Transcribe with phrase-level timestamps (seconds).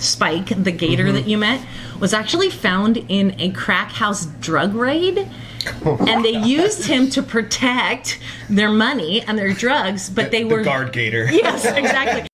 [0.00, 1.14] Spike, the gator mm-hmm.
[1.14, 1.64] that you met,
[2.00, 5.28] was actually found in a crack house drug raid.
[5.84, 10.54] Oh and they used him to protect their money and their drugs, but they the
[10.54, 11.28] were guard gator.
[11.30, 12.27] Yes, exactly.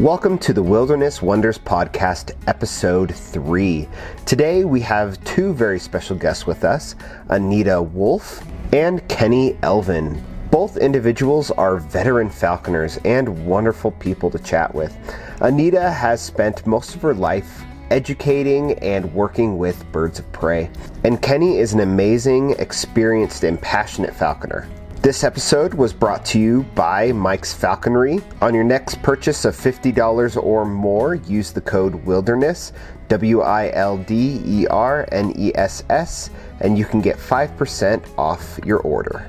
[0.00, 3.86] Welcome to the Wilderness Wonders Podcast, Episode 3.
[4.24, 6.94] Today we have two very special guests with us
[7.28, 10.24] Anita Wolf and Kenny Elvin.
[10.50, 14.96] Both individuals are veteran falconers and wonderful people to chat with.
[15.42, 20.70] Anita has spent most of her life educating and working with birds of prey,
[21.04, 24.66] and Kenny is an amazing, experienced, and passionate falconer.
[25.02, 28.20] This episode was brought to you by Mike's Falconry.
[28.42, 32.72] On your next purchase of $50 or more, use the code WILDERNESS,
[33.08, 36.28] W I L D E R N E S S,
[36.60, 39.26] and you can get 5% off your order.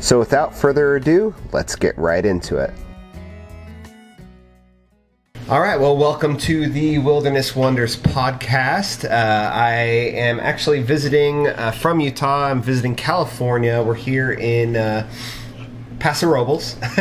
[0.00, 2.74] So, without further ado, let's get right into it.
[5.46, 9.04] All right, well, welcome to the Wilderness Wonders podcast.
[9.04, 12.46] Uh, I am actually visiting uh, from Utah.
[12.46, 13.82] I'm visiting California.
[13.82, 15.06] We're here in uh,
[15.98, 16.76] Paso Robles,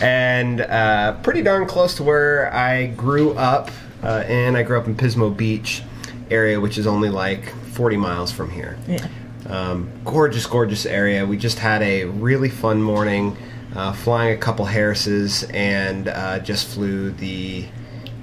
[0.00, 3.70] and uh, pretty darn close to where I grew up.
[4.02, 5.82] Uh, and I grew up in Pismo Beach
[6.30, 8.78] area, which is only like 40 miles from here.
[8.88, 9.06] Yeah.
[9.46, 11.26] Um, gorgeous, gorgeous area.
[11.26, 13.36] We just had a really fun morning,
[13.74, 17.66] uh, flying a couple Harrises, and uh, just flew the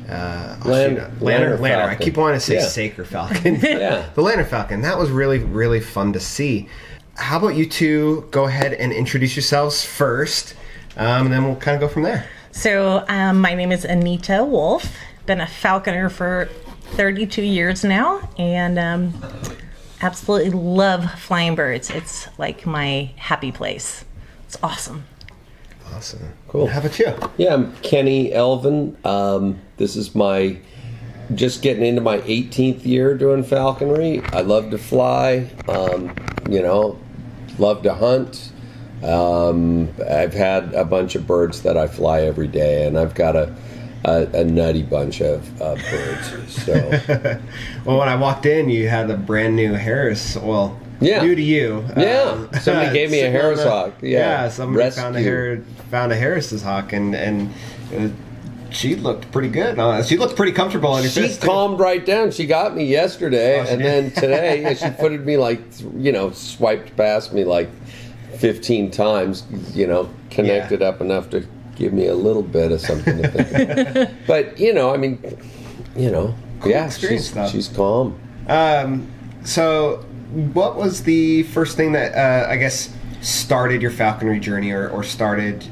[0.10, 1.58] uh, oh, Lan- shoot, Lanner Lanner.
[1.58, 1.84] Lanner.
[1.90, 2.68] I keep wanting to say Yeah.
[2.68, 3.56] Saker Falcon.
[3.56, 4.10] Yeah.
[4.16, 4.82] the Lanner Falcon.
[4.82, 6.68] That was really, really fun to see.
[7.16, 10.54] How about you two go ahead and introduce yourselves first,
[10.98, 12.26] um, and then we'll kind of go from there.
[12.52, 14.88] So, um, my name is Anita Wolf.
[15.26, 16.48] Been a falconer for
[16.92, 19.14] 32 years now, and um,
[20.02, 21.90] absolutely love flying birds.
[21.90, 24.06] It's like my happy place.
[24.46, 25.04] It's awesome.
[25.96, 26.34] Awesome.
[26.48, 26.68] Cool.
[26.68, 27.14] How about you?
[27.38, 28.98] Yeah, I'm Kenny Elvin.
[29.04, 30.58] Um, this is my
[31.36, 34.22] just getting into my 18th year doing falconry.
[34.32, 35.50] I love to fly.
[35.68, 36.16] Um,
[36.50, 36.98] you know,
[37.58, 38.52] love to hunt.
[39.04, 43.36] Um, I've had a bunch of birds that I fly every day, and I've got
[43.36, 43.56] a
[44.06, 46.64] a, a nutty bunch of, of birds.
[46.64, 46.74] So
[47.86, 50.38] Well, when I walked in, you had a brand new Harris.
[50.38, 51.22] Well, Yeah.
[51.24, 51.86] new to you.
[51.96, 52.50] Yeah.
[52.60, 53.94] Somebody gave me a Harris hawk.
[54.02, 54.50] Yeah.
[54.50, 55.56] somebody found a Rescue.
[55.56, 57.54] Har- found a Harris's hawk, and and
[57.96, 58.10] uh,
[58.72, 59.78] she looked pretty good.
[59.80, 61.42] Uh, she looked pretty comfortable on your She fist.
[61.42, 61.48] too.
[61.48, 62.32] calmed right down.
[62.32, 65.62] She got me yesterday, Oh, and then today she footed me like,
[65.96, 67.70] you know, swiped past me like
[68.38, 69.44] 15 times,
[69.74, 73.70] you know, connected up enough to give me a little bit of something to think
[73.70, 74.10] about.
[74.28, 75.20] but, you know, I mean,
[75.96, 78.20] you know, yeah, she's, she's calm.
[78.48, 79.08] Um,
[79.46, 84.90] so, what was the first thing that uh, I guess started your falconry journey, or,
[84.90, 85.66] or started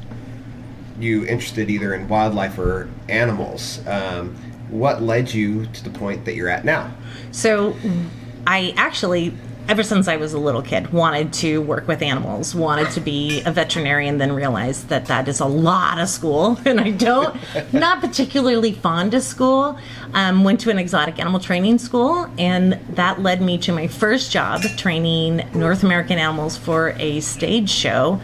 [0.98, 3.86] you interested either in wildlife or animals?
[3.86, 4.34] Um,
[4.70, 6.92] what led you to the point that you're at now?
[7.30, 7.76] So,
[8.46, 9.34] I actually,
[9.68, 13.42] ever since I was a little kid, wanted to work with animals, wanted to be
[13.42, 17.36] a veterinarian, then realized that that is a lot of school, and I don't,
[17.72, 19.78] not particularly fond of school.
[20.14, 24.30] Um, went to an exotic animal training school, and that led me to my first
[24.30, 28.20] job training North American animals for a stage show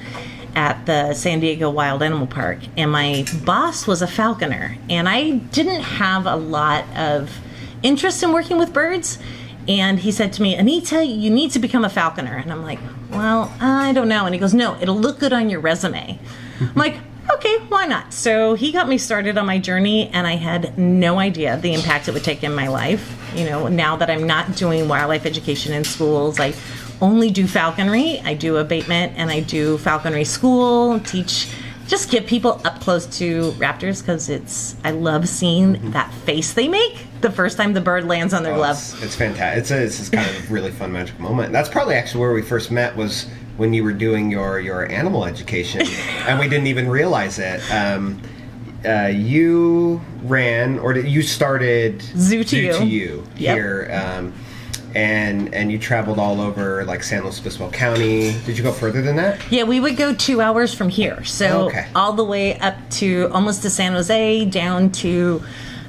[0.55, 5.31] at the San Diego Wild Animal Park, and my boss was a falconer, and I
[5.31, 7.41] didn't have a lot of
[7.83, 9.19] interest in working with birds.
[9.69, 12.37] And he said to me, Anita, you need to become a falconer.
[12.37, 12.81] And I'm like,
[13.11, 14.27] well, I don't know.
[14.27, 16.19] And he goes, no, it'll look good on your resume.
[16.61, 16.97] I'm like,
[17.33, 18.13] okay, why not?
[18.13, 22.09] So he got me started on my journey, and I had no idea the impact
[22.09, 23.17] it would take in my life.
[23.35, 26.55] You know, now that I'm not doing wildlife education in schools, I
[27.01, 28.21] only do falconry.
[28.25, 31.53] I do abatement and I do falconry school, teach,
[31.89, 36.69] just get people up close to raptors because it's, I love seeing that face they
[36.69, 38.77] make the first time the bird lands on their glove.
[38.77, 39.61] It's, it's fantastic.
[39.61, 41.53] It's a, it's this kind of really fun magic moment.
[41.53, 45.25] That's probably actually where we first met was when you were doing your your animal
[45.25, 45.83] education,
[46.27, 47.61] and we didn't even realize it.
[47.73, 48.21] Um,
[48.85, 52.83] uh, you ran or did- you started Zoo to You.
[52.85, 53.57] you Yep.
[53.57, 54.33] here, um,
[54.95, 58.33] and and you traveled all over like San Luis Obispo County.
[58.45, 59.39] Did you go further than that?
[59.53, 61.23] Yeah, we would go two hours from here.
[61.25, 61.87] So Okay.
[61.95, 65.43] all the way up to almost to San Jose, down to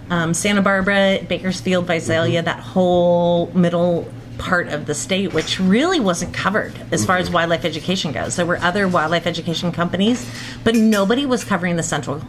[0.10, 6.34] um, Santa Barbara, Bakersfield, Visalia, that whole middle part of the state, which really wasn't
[6.34, 8.36] covered as far as wildlife education goes.
[8.36, 10.30] There were other wildlife education companies,
[10.64, 12.22] but nobody was covering the central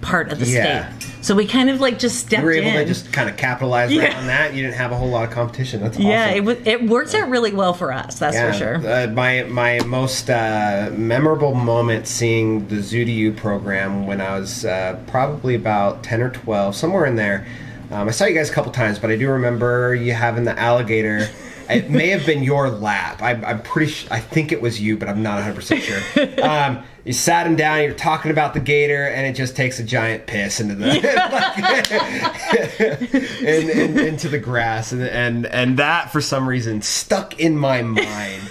[0.00, 0.92] part of the Yeah.
[0.92, 1.09] state.
[1.22, 2.74] So we kind of like just stepped You were able in.
[2.76, 4.18] to just kind of capitalize Yeah.
[4.18, 4.54] on that.
[4.54, 5.80] You didn't have a whole lot of competition.
[5.82, 6.36] That's yeah, awesome.
[6.36, 8.18] it was, it worked out really well for us.
[8.18, 8.76] That's for sure.
[8.76, 14.38] Uh, my my most uh, memorable moment seeing the Zoo to You program when I
[14.38, 17.46] was uh, probably about ten or twelve, somewhere in there.
[17.90, 20.58] Um, I saw you guys a couple times, but I do remember you having the
[20.58, 21.28] alligator.
[21.70, 23.22] It may have been your lap.
[23.22, 23.92] I, I'm pretty.
[23.92, 26.00] Sh- I think it was you, but I'm not 100 percent sure.
[26.44, 27.82] Um, you sat him down.
[27.82, 30.90] You're talking about the gator, and it just takes a giant piss into the
[33.40, 37.82] in, in, into the grass, and, and and that for some reason stuck in my
[37.82, 38.42] mind.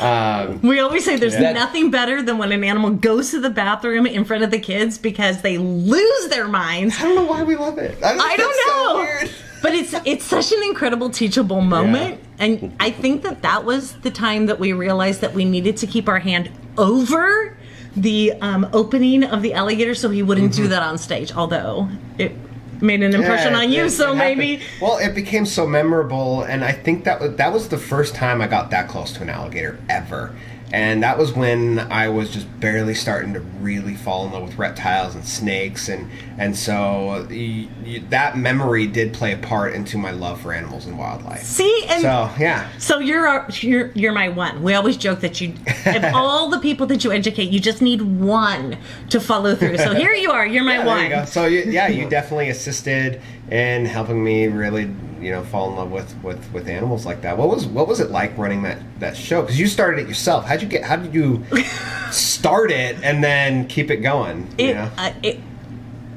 [0.00, 1.52] Um, We always say there's Yeah.
[1.52, 4.98] nothing better than when an animal goes to the bathroom in front of the kids
[4.98, 6.96] because they lose their minds.
[6.98, 7.96] I don't know why we love it.
[8.02, 8.94] I, I don't so know.
[8.96, 9.30] weird.
[9.62, 12.20] But it's it's such an incredible teachable moment.
[12.38, 15.86] And I think that that was the time that we realized that we needed to
[15.86, 17.56] keep our hand over
[17.96, 21.32] the um, opening of the alligator so he wouldn't do that on stage.
[21.32, 21.88] Although
[22.18, 22.32] it
[22.80, 23.54] made an impression Mm-hmm.
[23.54, 24.60] Yeah, on you, it- so it maybe.
[24.80, 28.46] Well, it became so memorable, and I think that that was the first time I
[28.48, 30.34] got that close to an alligator ever.
[30.74, 34.58] And that was when I was just barely starting to really fall in love with
[34.58, 39.96] reptiles and snakes, and and so y y that memory did play a part into
[39.98, 41.44] my love for animals and wildlife.
[41.44, 44.64] See, and So yeah, So you're our, you're you're my one.
[44.64, 45.54] We always joke that you,
[45.86, 48.76] of all the people that you educate, you just need one
[49.10, 49.78] to follow through.
[49.78, 50.44] So here you are.
[50.44, 51.26] You're my Yeah, there you one.
[51.28, 54.86] So yeah, you definitely assisted in helping me really,
[55.24, 57.38] you know, fall in love with with with animals like that.
[57.38, 59.40] What was what was it like running that that show?
[59.42, 60.44] Because you started it yourself.
[60.44, 60.84] How'd you get?
[60.84, 61.44] How did you
[62.10, 64.48] start it and then keep it going?
[64.58, 64.90] You It, know?
[64.98, 65.40] uh, it,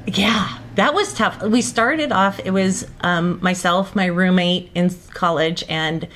[0.06, 1.42] yeah, that was tough.
[1.42, 2.38] We started off.
[2.44, 6.06] It was um, myself, my roommate in college, and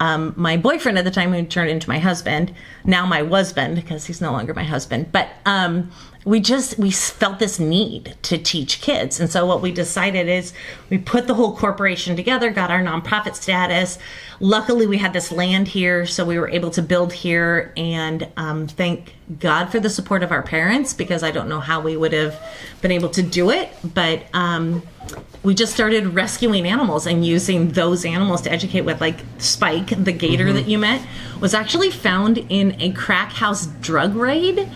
[0.00, 2.52] um, my boyfriend at the time, who turned into my husband.
[2.84, 5.12] Now my husband, because he's no longer my husband.
[5.12, 5.90] But um,
[6.24, 10.52] we just we felt this need to teach kids, and so what we decided is
[10.88, 13.98] we put the whole corporation together, got our nonprofit status.
[14.38, 18.68] Luckily, we had this land here, so we were able to build here, and um,
[18.68, 22.12] thank God for the support of our parents because I don't know how we would
[22.12, 22.40] have
[22.80, 24.82] been able to do it, but um,
[25.42, 30.12] we just started rescuing animals and using those animals to educate with like Spike, the
[30.12, 31.04] gator that you met,
[31.40, 34.68] was actually found in a crack house drug raid.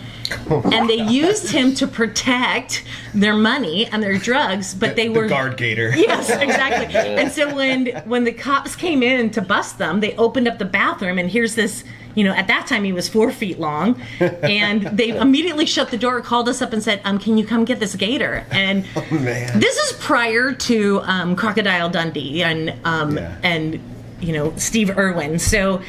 [0.50, 2.84] And they used him to protect
[3.14, 5.93] their money and their drugs, but they the were guard gator.
[5.96, 6.94] Yes, exactly.
[6.96, 10.64] and so when when the cops came in to bust them, they opened up the
[10.64, 11.84] bathroom, and here's this.
[12.14, 15.99] You know, at that time he was four feet long, and they immediately shut the
[15.99, 19.61] door, called us up, and said, "Um, can you come get this gator?" And man.
[19.61, 23.37] this is prior to um, Crocodile Dundee and um, Yeah.
[23.43, 23.81] and
[24.20, 25.38] you know Steve Irwin.
[25.38, 25.82] So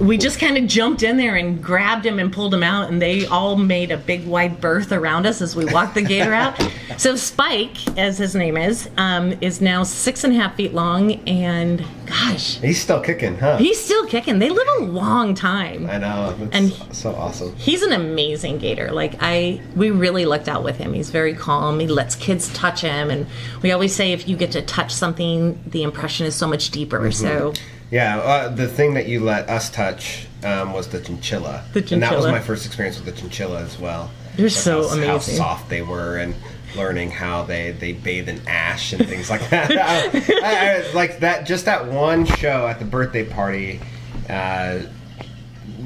[0.00, 3.02] we just kind of jumped in there and grabbed him and pulled him out, and
[3.02, 6.58] they all made a big wide berth around us as we walked the gator out.
[6.96, 11.12] So Spike, as his name is, um, is now six and a half feet long,
[11.28, 13.58] and gosh, He's still kicking, huh?
[13.58, 14.40] he's still kicking.
[14.40, 15.88] They live a long time.
[15.88, 16.48] I know.
[16.50, 17.54] And- so awesome.
[17.54, 18.90] He's an amazing gator.
[18.90, 20.92] Like I, we really lucked out with him.
[20.92, 21.78] He's very calm.
[21.78, 23.28] He lets kids touch him, and
[23.62, 26.98] we always say if you get to touch something, the impression is so much deeper.
[26.98, 27.10] Mm-hmm.
[27.12, 27.52] So
[27.90, 31.64] Yeah, uh, the thing that you let us touch um, was the chinchilla.
[31.72, 34.10] The And that was my first experience with the chinchilla as well.
[34.36, 36.34] They're Like so how, How soft they were and
[36.76, 39.70] learning how they, they bathe in ash and things like that.
[40.44, 43.80] I- I- like that, just that one show at the birthday party,
[44.28, 44.80] uh,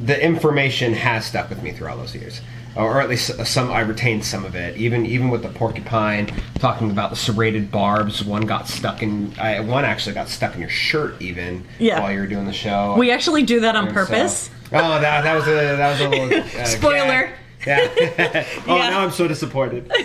[0.05, 2.41] the information has stuck with me through all those years.
[2.75, 4.77] Or at least some, I retained some of it.
[4.77, 8.25] Even even with the porcupine, talking about the serrated barbs.
[8.25, 9.35] One got stuck in.
[9.39, 12.01] I, one actually got stuck in your shirt even Yeah.
[12.01, 12.95] while you were doing the show.
[12.97, 14.51] we actually do that on So- purpose.
[14.73, 17.23] oh, that, that was a that was a little uh, Spoiler.
[17.27, 17.31] gag.
[17.67, 17.79] Yeah.
[18.67, 18.91] oh, Yeah.
[18.91, 19.91] now I'm so disappointed.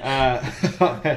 [0.00, 0.40] Uh,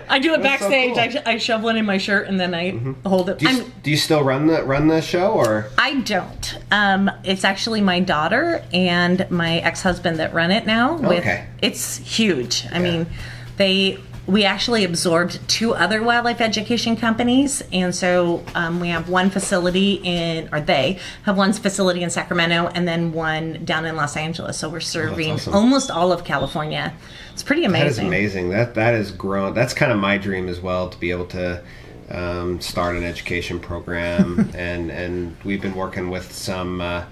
[0.09, 1.13] I do it That's so backstage.
[1.13, 1.21] cool.
[1.25, 2.71] I, I shove one in my shirt and then I
[3.07, 3.39] hold it.
[3.39, 5.69] do, you, do you still run the run the show or?
[5.77, 6.57] I don't.
[6.69, 10.97] Um, it's actually my daughter and my ex-husband that run it now.
[10.97, 11.47] With, Okay.
[11.61, 12.65] It's huge.
[12.71, 13.07] I mean,
[13.57, 19.29] they we actually absorbed two other wildlife education companies, and so um, we have one
[19.29, 24.15] facility in, or they have one facility in Sacramento, and then one down in Los
[24.15, 24.57] Angeles.
[24.57, 25.53] So we're serving awesome.
[25.53, 26.93] almost all of California.
[27.33, 27.85] It's pretty amazing.
[27.85, 28.49] That is amazing.
[28.51, 29.53] That that has grown.
[29.53, 31.61] That's kind of my dream as well to be able to
[32.09, 36.79] um, start an education program, and and we've been working with some.
[36.79, 37.03] Uh,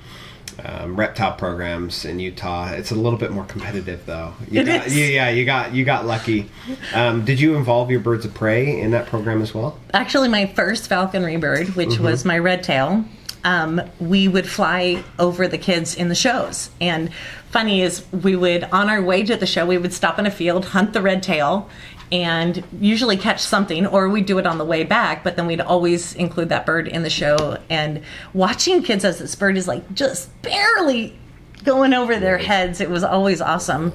[0.66, 2.72] um, reptile programs in Utah.
[2.72, 4.34] It's a little bit more competitive, though.
[4.50, 4.96] You It got, is.
[4.98, 6.50] you- yeah, you got you got lucky.
[6.94, 9.80] Um, did you involve your birds of prey in that program as well?
[9.94, 12.04] Actually, my first falconry bird, which Mm-hmm.
[12.04, 13.04] was my red tail,
[13.44, 16.70] um, we would fly over the kids in the shows.
[16.80, 17.14] And
[17.50, 20.32] funny is, we would, on our way to the show, we would stop in a
[20.32, 21.70] field, hunt the red tail,
[22.12, 25.62] and usually catch something, or we'd do it on the way back, but then we'd
[25.62, 27.58] always include that bird in the show.
[27.70, 28.02] And
[28.34, 31.18] watching kids as this bird is like just barely
[31.64, 33.94] going over their heads, it was always awesome.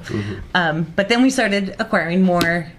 [0.54, 2.72] Um, but then we started acquiring more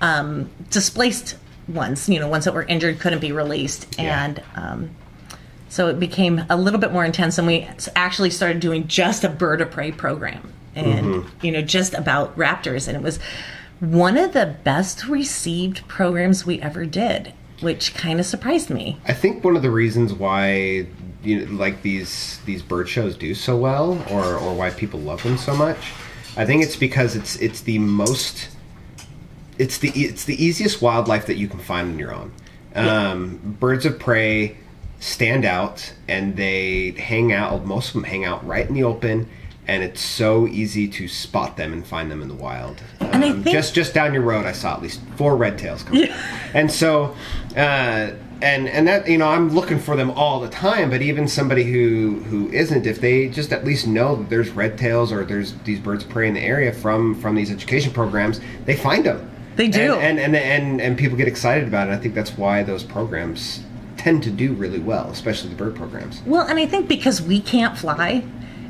[0.00, 3.96] um, displaced ones, you know, ones that were injured, couldn't be released.
[3.98, 4.24] Yeah.
[4.24, 4.90] And um,
[5.76, 9.28] so it became a little bit more intense, and we actually started doing just a
[9.28, 13.18] bird of prey program, and you know, just about raptors, and it was
[13.80, 18.98] one of the best received programs we ever did, which kind of surprised me.
[19.04, 20.86] I think one of the reasons why
[21.22, 25.22] you know, like these these bird shows do so well, or or why people love
[25.22, 25.92] them so much,
[26.38, 28.48] I think it's because it's it's the most
[29.58, 32.32] it's the it's the easiest wildlife that you can find on your own.
[32.74, 34.56] Um, birds of prey
[35.00, 37.64] stand out, and they hang out.
[37.66, 39.28] Most of them hang out right in the open.
[39.68, 42.80] And it's so easy to spot them and find them in the wild.
[43.00, 46.04] Um, think- just just down your road, I saw at least four red tails come.
[46.54, 47.16] And so,
[47.56, 48.10] uh,
[48.40, 50.88] and and that you know, I'm looking for them all the time.
[50.88, 54.78] But even somebody who who isn't, if they just at least know that there's red
[54.78, 58.40] tails or there's these birds of prey in the area from from these education programs,
[58.66, 59.28] they find them.
[59.56, 59.94] They do.
[59.94, 61.92] and and and, and, and people get excited about it.
[61.92, 63.64] I think that's why those programs
[64.06, 66.22] tend to do really well, especially the bird programs.
[66.24, 68.22] Well, and I think because we can't fly,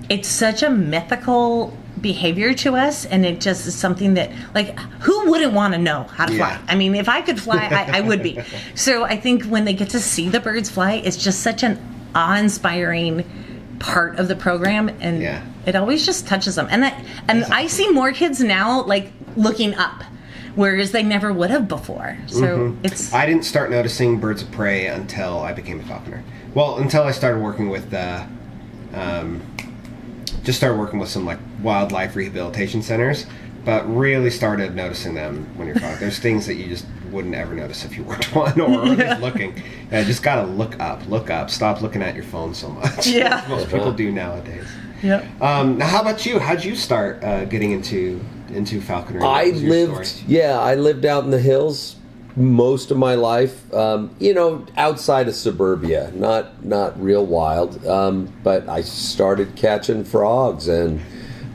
[0.09, 5.31] it's such a mythical behavior to us, and it just is something that, like, who
[5.31, 6.57] wouldn't want to know how to Yeah.
[6.57, 6.59] fly?
[6.69, 8.40] I mean, if I could fly, I, I would be.
[8.75, 11.78] So I think when they get to see the birds fly, it's just such an
[12.14, 13.23] awe-inspiring
[13.78, 15.43] part of the program, and Yeah.
[15.66, 16.66] it always just touches them.
[16.71, 20.02] And that, and I see more kids now like looking up,
[20.56, 22.18] whereas they never would have before.
[22.26, 26.25] So it's I didn't start noticing birds of prey until I became a falconer.
[26.54, 28.26] Well, until I started working with, uh,
[28.94, 29.42] um,
[30.42, 33.26] just started working with some like wildlife rehabilitation centers,
[33.64, 36.00] but really started noticing them when you're falconer.
[36.00, 39.62] There's things that you just wouldn't ever notice if you weren't one or just looking.
[39.92, 41.50] Uh, just gotta look up, look up.
[41.50, 43.06] Stop looking at your phone so much.
[43.06, 43.44] Yeah.
[43.48, 44.66] most people do nowadays.
[45.02, 45.28] Yeah.
[45.42, 46.38] Um, now, how about you?
[46.38, 49.22] How'd you start uh, getting into into falconry?
[49.22, 50.24] I lived, story?
[50.28, 51.96] yeah, I lived out in the hills
[52.36, 53.72] most of my life.
[53.72, 57.84] Um, you know, outside of suburbia, not not real wild.
[57.86, 61.00] Um, but I started catching frogs, and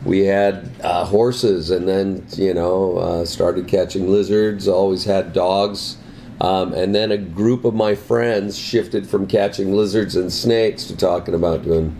[0.03, 4.67] we had uh, horses, and then you know uh, started catching lizards.
[4.67, 5.97] Always had dogs.
[6.41, 10.97] Um, and then a group of my friends shifted from catching lizards and snakes to
[10.97, 11.95] talking about doing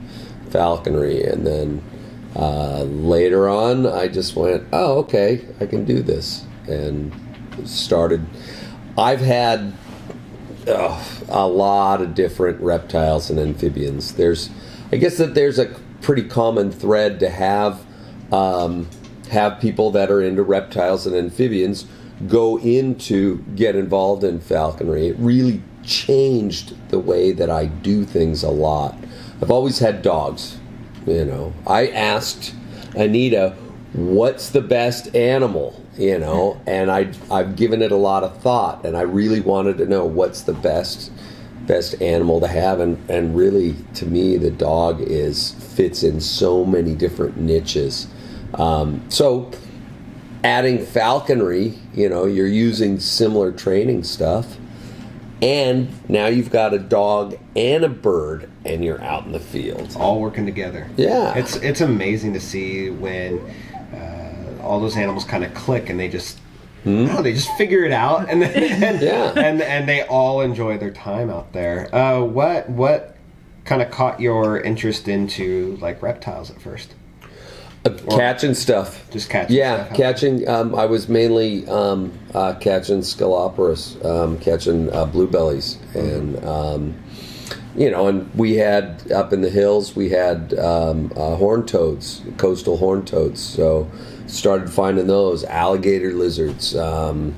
[0.50, 1.24] falconry.
[1.24, 1.84] And then
[2.36, 6.46] uh, later on, I just went, oh, okay, I can do this.
[6.68, 7.14] And
[7.66, 8.26] started.
[8.98, 9.74] I've had
[10.68, 14.14] ugh, a lot of different reptiles and amphibians.
[14.14, 14.50] There's,
[14.92, 15.66] I guess that there's a
[16.02, 17.86] pretty common thread to have
[18.32, 18.88] um,
[19.30, 21.86] have people that are into reptiles and amphibians
[22.28, 25.08] go into get involved in falconry.
[25.08, 28.96] It really changed the way that I do things a lot.
[29.42, 30.58] I've always had dogs.
[31.06, 32.54] You know, I asked
[32.96, 33.56] Anita,
[33.94, 38.86] "What's the best animal?" You know, and I I've given it a lot of thought,
[38.86, 41.12] and I really wanted to know what's the best
[41.68, 46.66] best animal to have, and and really to me the dog is fits in so
[46.66, 48.08] many different niches.
[48.56, 49.50] Um, so
[50.44, 54.58] adding falconry, you know, you're using similar training stuff.
[55.42, 59.96] And now you've got a dog and a bird, and you're out in the field.
[60.00, 60.88] all working together.
[60.98, 61.34] Yeah.
[61.36, 63.40] it's it's amazing to see when
[63.94, 66.40] uh, all those animals kind of click and they just.
[66.84, 69.04] Don't know, they just figure it out, and then, and, Hmm?
[69.06, 69.34] Yeah.
[69.40, 71.94] and and they all enjoy their time out there.
[71.96, 73.16] Uh, what what
[73.66, 76.96] kind of caught your interest into like reptiles at first?
[77.86, 79.08] Uh, catching stuff.
[79.12, 79.96] Just catching Yeah, stuff.
[79.98, 80.50] catching.
[80.50, 86.96] Um, I was mainly um, uh, catching Sceloporus, um, catching uh, bluebellies, and um,
[87.76, 92.22] you know, and we had up in the hills, we had um, uh, horned toads,
[92.38, 93.40] coastal horn toads.
[93.42, 93.90] So
[94.28, 96.76] started finding those alligator lizards.
[96.76, 97.36] Um,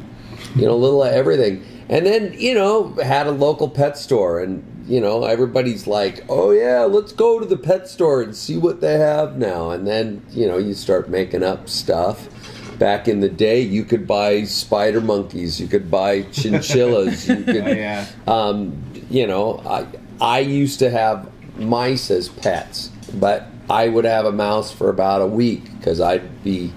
[0.55, 1.65] you know, a little everything.
[1.89, 6.51] And then, you know, had a local pet store and you know, everybody's like, "Oh
[6.51, 10.22] yeah, let's go to the pet store and see what they have now." And then,
[10.32, 12.27] you know, you start making up stuff.
[12.79, 17.77] Back in the day, you could buy spider monkeys, you could buy chinchillas, you could
[17.77, 18.05] yeah.
[18.27, 19.86] um, you know, I
[20.22, 25.22] I used to have mice as pets, but I would have a mouse for about
[25.22, 26.74] a week because I'd be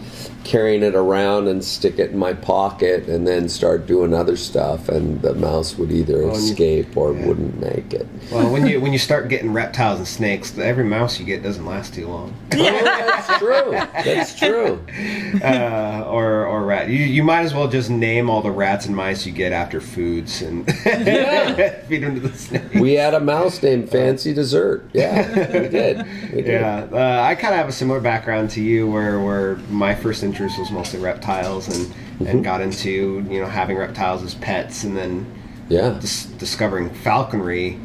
[0.47, 4.89] carrying it around and stick it in my pocket and then start doing other stuff
[4.89, 7.27] and the mouse would either you- escape or yeah.
[7.27, 8.07] wouldn't make it.
[8.31, 11.67] Well, when you when you start getting reptiles and snakes, every mouse you get doesn't
[11.67, 12.33] last too long.
[12.53, 13.71] Oh, that's true.
[13.73, 14.85] That's true.
[15.43, 16.89] uh, or or rat.
[16.89, 19.81] You, you might as well just name all the rats and mice you get after
[19.81, 22.63] foods and feed them to the snake.
[22.75, 24.89] We had a mouse named Fancy Dessert.
[24.93, 25.29] Yeah,
[25.63, 26.07] we did.
[26.33, 26.47] We did.
[26.61, 30.23] Yeah, uh, I kind of have a similar background to you, where where my first
[30.23, 32.27] interest was mostly reptiles, and Mm-hmm.
[32.29, 35.27] and got into you know having reptiles as pets, and then
[35.69, 35.99] Yeah.
[36.01, 37.79] dis- discovering falconry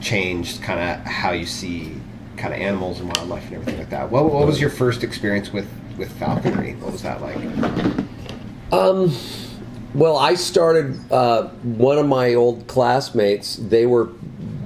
[0.00, 1.94] changed kind of how you see
[2.38, 4.10] kind of animals and wildlife and everything like that.
[4.10, 5.68] What, what was your first experience with
[5.98, 6.76] with falconry?
[6.80, 7.36] What was that like?
[8.72, 9.12] um
[9.94, 10.98] Well, I started.
[11.12, 13.56] Uh, one of my old classmates.
[13.56, 14.08] They were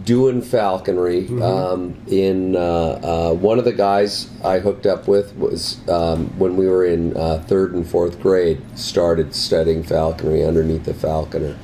[0.08, 1.28] doing falconry.
[1.42, 6.56] Um, in uh, uh, one of the guys I hooked up with was um, when
[6.56, 8.62] we were in uh, third and fourth grade.
[8.74, 11.58] Started studying falconry underneath the falconer,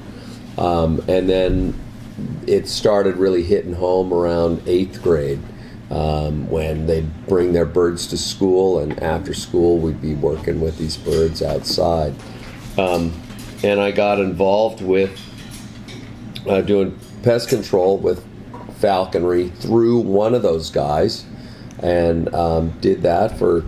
[0.59, 1.75] um, and then
[2.47, 5.41] it started really hitting home around eighth grade.
[5.91, 10.77] Um, when they'd bring their birds to school, and after school, we'd be working with
[10.77, 12.15] these birds outside
[13.65, 15.19] and I got involved with
[16.47, 18.23] uh, doing pest control with
[18.85, 21.25] falconry through one of those guys,
[21.79, 23.65] and um, did that for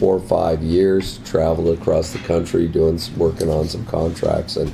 [0.00, 1.18] four or five years.
[1.18, 4.72] Traveled across the country doing working on some contracts, and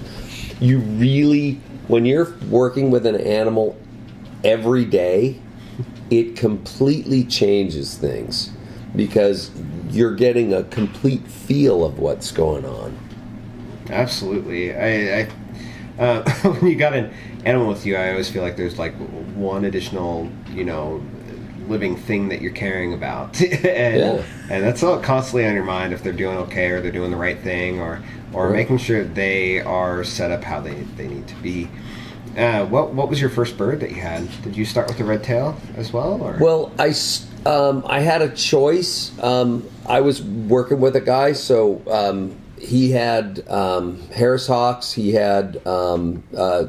[0.58, 3.76] you really, when you're working with an animal
[4.42, 5.38] every day,
[6.08, 8.52] it completely changes things
[8.94, 9.50] because
[9.90, 12.98] you're getting a complete feel of what's going on.
[13.90, 14.74] Absolutely.
[14.74, 15.28] I, I
[15.98, 17.12] uh, when you got an
[17.44, 18.94] animal with you, I always feel like there's like
[19.34, 21.02] one additional, you know,
[21.68, 24.22] living thing that you're caring about, and Yeah.
[24.50, 27.16] and that's all constantly on your mind if they're doing okay or they're doing the
[27.16, 28.00] right thing or
[28.32, 28.56] or Right.
[28.56, 31.68] making sure they are set up how they, they need to be.
[32.36, 34.28] Uh, what what was your first bird that you had?
[34.42, 36.92] Did you start with the red tail as well, or Well, I,
[37.46, 39.10] um, I had a choice.
[39.22, 45.12] Um, I was working with a guy, so um, he had um, Harris Hawks, he
[45.12, 46.66] had um, uh,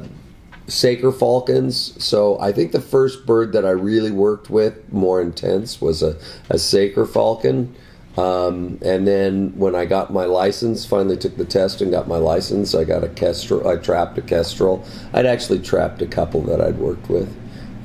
[0.66, 2.02] Saker Falcons.
[2.02, 6.16] So I think the first bird that I really worked with more intense was a,
[6.50, 7.74] a Saker Falcon.
[8.16, 12.16] Um, and then when I got my license, finally took the test and got my
[12.16, 13.66] license, I got a kestrel.
[13.66, 14.84] I trapped a kestrel.
[15.12, 17.34] I'd actually trapped a couple that I'd worked with.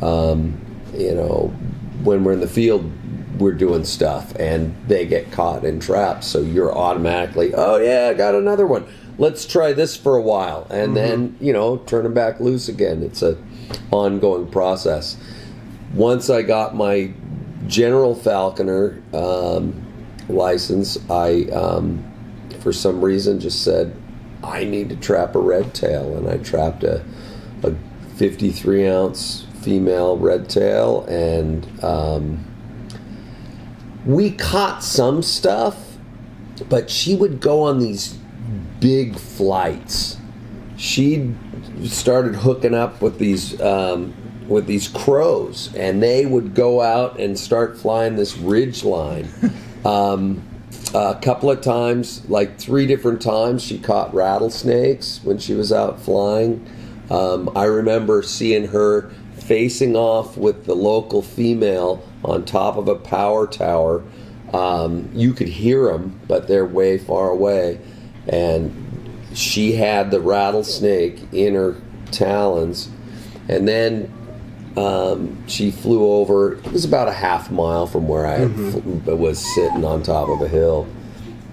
[0.02, 0.60] Um,
[0.94, 1.54] you know,
[2.04, 2.92] when we're in the field,
[3.38, 6.28] we're doing stuff and they get caught in traps.
[6.28, 8.86] So you're automatically, oh yeah, I got another one.
[9.18, 13.04] Let's try this for a while, and then you know, turn them back loose again.
[13.04, 13.38] It's a
[13.92, 15.18] ongoing process.
[15.94, 17.14] Once I got my
[17.68, 19.86] general falconer um,
[20.28, 22.04] license, I, um,
[22.60, 23.96] for some reason, just said
[24.44, 27.06] I need to trap a red tail, and I trapped a,
[27.62, 27.76] a
[28.16, 32.44] 53 ounce female red tail, and um,
[34.06, 35.98] we caught some stuff,
[36.70, 38.18] but she would go on these
[38.80, 40.18] big flights.
[40.78, 41.34] She
[41.86, 44.14] started hooking up with these um,
[44.48, 49.28] with these crows, and they would go out and start flying this ridge line.
[49.86, 50.42] Um,
[50.94, 56.00] a couple of times, like three different times, she caught rattlesnakes when she was out
[56.00, 56.66] flying.
[57.10, 62.96] Um, I remember seeing her facing off with the local female on top of a
[62.96, 64.04] power tower.
[64.54, 67.80] Um, you could hear them, but they're way far away.
[68.28, 68.72] And
[69.34, 71.76] she had the rattlesnake in her
[72.12, 72.90] talons.
[73.50, 74.12] And then
[74.78, 76.54] um, she flew over.
[76.54, 80.30] It was about a half mile from where I had fl- was sitting on top
[80.30, 80.88] of a hill,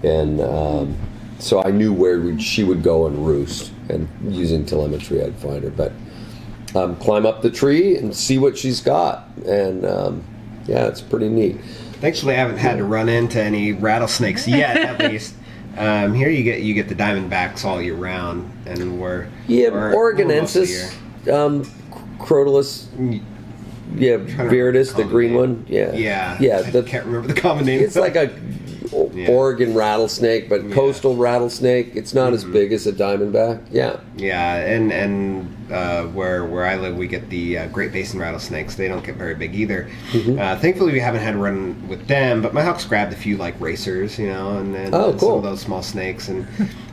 [0.03, 0.97] and um,
[1.39, 3.71] so I knew where she would go and roost.
[3.89, 5.69] And using telemetry, I'd find her.
[5.69, 5.91] But
[6.75, 10.23] um, climb up the tree and see what she's got, and um,
[10.67, 11.59] yeah, it's pretty neat.
[12.01, 14.77] Thankfully, I haven't had to run into any rattlesnakes yet.
[14.77, 15.35] At least
[15.77, 19.95] um, here, you get you get the diamondbacks all year round, and we're Yeah, we're-
[19.95, 20.89] we're most of the year.
[21.25, 21.63] Oregonensis, um,
[22.19, 22.85] Crotalus,
[23.95, 25.39] yeah, Trying Viridis, the green name.
[25.39, 25.65] one.
[25.67, 26.57] Yeah, Yeah, yeah.
[26.65, 27.81] I The, can't remember the common name.
[27.81, 28.31] it's like a
[29.13, 29.29] Yeah.
[29.29, 30.61] Oregon rattlesnake, but Yeah.
[30.67, 30.73] Mm-hmm.
[30.73, 31.91] coastal rattlesnake.
[31.95, 33.59] It's not as big as a diamondback.
[33.71, 38.19] Yeah, yeah, and and uh, where where I live, we get the uh, Great Basin
[38.19, 38.75] rattlesnakes.
[38.75, 39.89] They don't get very big either.
[40.11, 40.39] Mm-hmm.
[40.39, 43.37] Uh, thankfully, we haven't had a run with them, but my hawks grabbed a few
[43.37, 46.47] like racers, you know, and then Oh, and some of those small snakes, and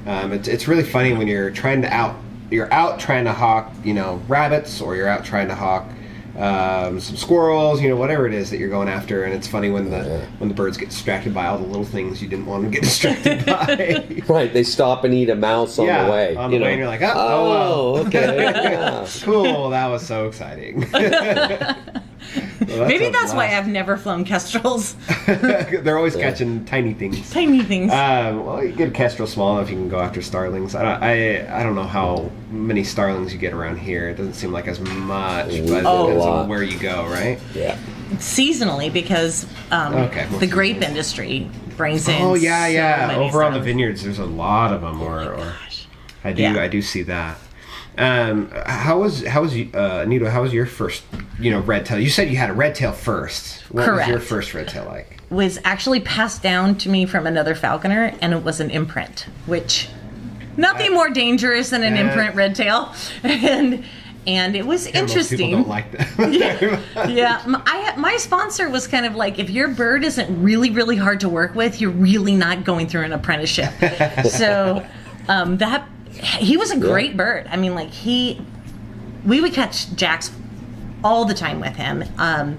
[0.07, 2.17] um, it's it's really funny when you're trying to out
[2.51, 5.87] you're out trying to hawk, you know, rabbits, or you're out trying to hawk.
[6.39, 9.25] Um, some squirrels, you know, whatever it is that you're going after.
[9.25, 12.23] And it's funny when the when the birds get distracted by all the little things
[12.23, 14.23] you didn't want them to get distracted by.
[14.29, 16.37] Right, they stop and eat a mouse on Yeah, the way.
[16.37, 16.71] on the you way, know.
[16.73, 18.07] and you're like, oh, oh, well.
[18.07, 18.37] okay.
[18.43, 19.07] yeah.
[19.23, 20.85] cool, that was so exciting.
[22.67, 23.57] Well, Maybe a that's why.
[23.57, 24.95] I've never flown kestrels.
[25.27, 27.31] They're always catching tiny things.
[27.31, 27.91] Tiny things.
[27.93, 30.75] Um, well, you get a kestrel small enough, you can go after starlings.
[30.75, 34.09] I don't, I, I don't know how many starlings you get around here.
[34.11, 36.07] It doesn't seem like as much, but it Oh.
[36.09, 37.39] depends on where you go, right?
[37.55, 37.79] yeah.
[38.17, 40.47] Seasonally, because um, Okay, the mostly.
[40.49, 42.21] grape industry brings in.
[42.21, 43.07] Oh yeah, so yeah.
[43.07, 45.01] many Over on the vineyards, there's a lot of them.
[45.03, 45.87] Or, or Gosh.
[46.25, 46.59] I do, Yeah.
[46.61, 47.39] I do see that.
[47.99, 50.31] Um, how was how was uh, Anita?
[50.31, 51.03] How was your first,
[51.41, 51.99] you know, red tail?
[51.99, 53.61] You said you had a red tail first.
[53.73, 55.17] What was your first red tail like?
[55.31, 59.89] was actually passed down to me from another falconer, and it was an imprint, which
[60.57, 63.85] nothing more dangerous than an Uh, imprint red tail, and
[64.27, 65.51] and it was Most people interesting.
[65.51, 66.81] don't like that.
[67.11, 70.97] yeah, m- I my sponsor was kind of like, if your bird isn't really really
[70.97, 73.73] hard to work with, you're really not going through an apprenticeship.
[74.31, 74.87] so
[75.29, 75.87] um, that
[76.21, 77.47] he was a great bird.
[77.51, 78.41] I mean, like he,
[79.25, 80.31] we would catch jacks
[81.05, 82.05] all the time with him.
[82.19, 82.59] Um,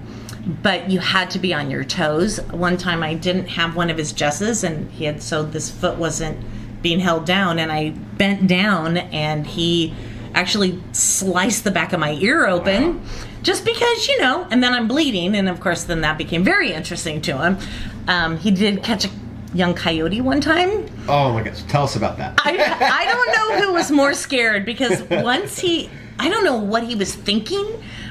[0.62, 2.40] but you had to be on your toes.
[2.52, 5.98] One time I didn't have one of his jesses, and he had so this foot
[5.98, 6.40] wasn't
[6.82, 9.94] being held down, and I bent down, and he
[10.34, 13.02] actually sliced the back of my ear open,
[13.44, 14.48] just because you know.
[14.50, 17.58] And then I'm bleeding, and of course, then that became very interesting to him.
[18.08, 19.10] Um, he did catch a
[19.54, 22.40] young coyote one time, oh my gosh, tell us about that.
[22.44, 26.84] I, I don't know who was more scared because once he, I don't know what
[26.84, 27.66] he was thinking,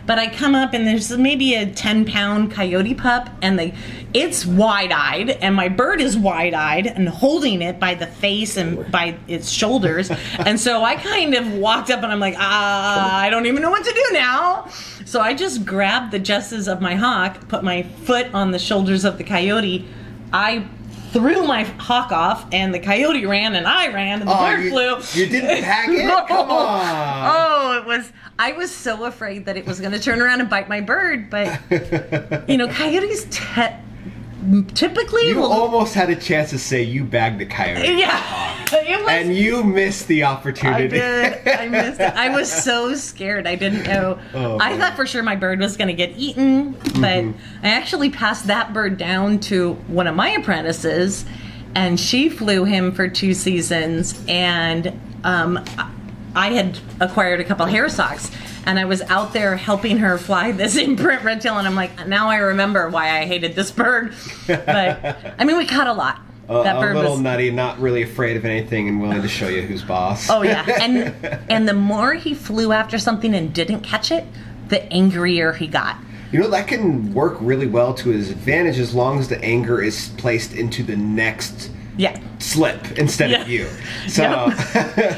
[0.06, 3.74] but I come up and there's maybe a 10 pound coyote pup and the,
[4.14, 8.56] it's wide eyed and my bird is wide eyed and holding it by the face
[8.56, 10.10] and by its shoulders.
[10.38, 13.70] And so I kind of walked up and I'm like, ah, I don't even know
[13.70, 14.68] what to do now.
[15.04, 19.04] So I just grabbed the jesses of my hawk, put my foot on the shoulders
[19.04, 19.86] of the coyote.
[20.32, 20.66] I
[21.12, 24.64] threw my hawk off and the coyote ran and I ran and the Oh, bird
[24.64, 25.20] you, flew.
[25.22, 26.06] you didn't pack it?
[26.28, 27.30] Come on.
[27.36, 28.12] Oh, it was.
[28.38, 31.28] I was so afraid that it was going to turn around and bite my bird,
[31.30, 31.60] but
[32.48, 33.74] you know, coyotes te-
[34.74, 37.98] typically You almost had a chance to say you bagged the coyote.
[37.98, 39.08] yeah, was.
[39.08, 40.84] And you missed the opportunity.
[41.00, 41.48] I did.
[41.48, 42.14] I missed it.
[42.14, 43.46] I was so scared.
[43.46, 44.18] I didn't know.
[44.34, 44.80] Oh, I man.
[44.80, 46.82] thought for sure my bird was going to get eaten, but
[47.24, 47.66] Mm-hmm.
[47.66, 51.24] I actually passed that bird down to one of my apprentices,
[51.74, 54.22] and she flew him for two seasons.
[54.28, 55.64] And um,
[56.34, 58.30] I had acquired a couple Harris hawks,
[58.66, 62.06] and I was out there helping her fly this imprint red tail, and I'm like,
[62.06, 64.14] now I remember why I hated this bird.
[64.46, 66.20] But I mean, we caught a lot.
[66.48, 69.48] A- that a little was nutty, not really afraid of anything, and willing to show
[69.48, 70.30] you who's boss.
[70.30, 71.14] Oh yeah, and
[71.50, 74.24] and the more he flew after something and didn't catch it,
[74.68, 75.98] the angrier he got.
[76.32, 79.80] You know, that can work really well to his advantage as long as the anger
[79.80, 83.68] is placed into the next Yeah, slip instead of you.
[84.08, 84.22] So,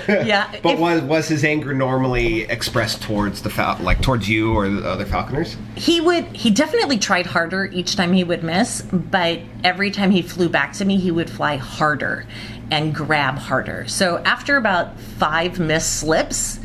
[0.08, 0.50] yeah.
[0.62, 4.68] but if- was was his anger normally expressed towards the fal- like towards you or
[4.68, 5.56] the other falconers?
[5.76, 10.22] he would he definitely tried harder each time he would miss, but every time he
[10.22, 12.26] flew back to me, he would fly harder
[12.72, 13.86] and grab harder.
[13.86, 16.58] So after about five missed slips,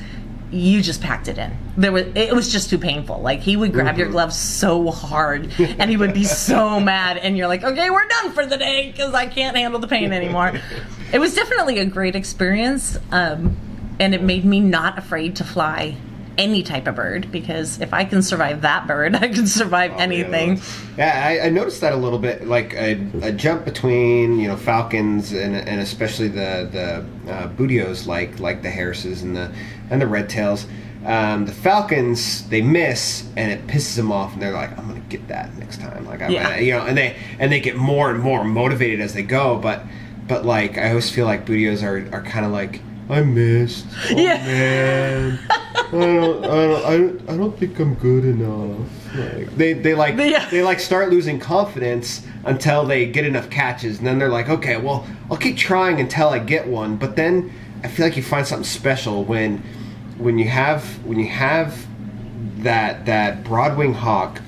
[0.51, 1.55] you just packed it in.
[1.77, 3.21] There was it was just too painful.
[3.21, 7.37] Like he would grab your gloves so hard, and he would be so mad, and
[7.37, 10.53] you're like, okay, we're done for the day because I can't handle the pain anymore.
[11.11, 13.57] It was definitely a great experience, um,
[13.99, 15.97] and it made me not afraid to fly
[16.37, 20.61] any type of bird because if I can survive that bird, I can survive anything.
[20.97, 24.57] Yeah, I, I noticed that a little bit, like a, a jump between you know
[24.57, 26.69] falcons and, and especially the
[27.25, 29.51] the uh, buteos like like the Harrises and the
[29.89, 30.67] and the red tails.
[31.05, 35.01] Um, the falcons they miss and it pisses them off and they're like I'm gonna
[35.01, 36.57] get that next time like I'm Yeah.
[36.57, 39.83] you know and they and they get more and more motivated as they go but
[40.27, 44.15] but like I always feel like buteos are, are kind of like I missed oh,
[44.15, 44.37] Yeah.
[44.45, 45.39] man
[45.75, 48.89] I don't, I don't, I don't, I don't think I'm good enough.
[49.15, 50.49] Like, they, they like, Yeah.
[50.49, 54.77] they like start losing confidence until they get enough catches, and then they're like, okay,
[54.77, 56.97] well, I'll keep trying until I get one.
[56.97, 59.61] But then I feel like you find something special when,
[60.17, 61.85] when you have, when you have
[62.63, 64.41] that that broadwing hawk,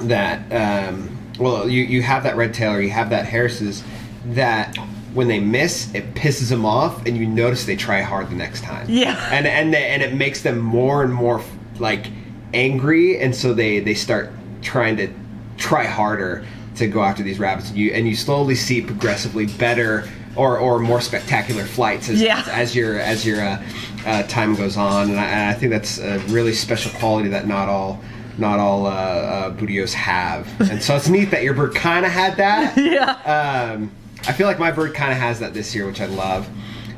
[0.00, 3.82] that um, well, you you have that red tail or you have that Harris's
[4.26, 4.76] that.
[5.14, 8.62] When they miss, it pisses them off, and you notice they try hard the next
[8.62, 9.28] time Yeah.
[9.30, 11.42] and and they, and it makes them more and more
[11.78, 12.06] like
[12.54, 14.30] angry, and so they they start
[14.62, 15.12] trying to
[15.58, 17.68] try harder to go after these rabbits.
[17.68, 22.38] And you and you slowly see progressively better or, or more spectacular flights as, Yeah.
[22.40, 23.62] as, as your as your uh,
[24.06, 27.46] uh, time goes on, and I, and I think that's a really special quality that
[27.46, 28.02] not all
[28.38, 32.12] not all uh, uh, buteos have, and so it's neat that your bird kind of
[32.12, 32.76] had that.
[32.78, 33.72] Yeah.
[33.74, 33.92] Um,
[34.26, 36.48] I feel like my bird kind of has that this year, which I love.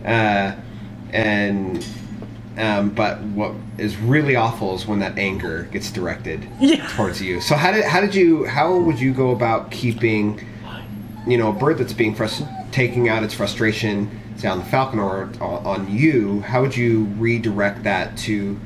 [0.05, 0.55] Uh,
[1.13, 1.87] and
[2.59, 6.87] um, but what is really awful is when that anger gets directed Yeah.
[6.89, 7.41] towards you.
[7.41, 10.41] So how did how did you how would you go about keeping
[11.27, 14.99] you know a bird that's being frust- taking out its frustration say on the falcon
[14.99, 16.41] or on, you?
[16.41, 18.59] How would you redirect that to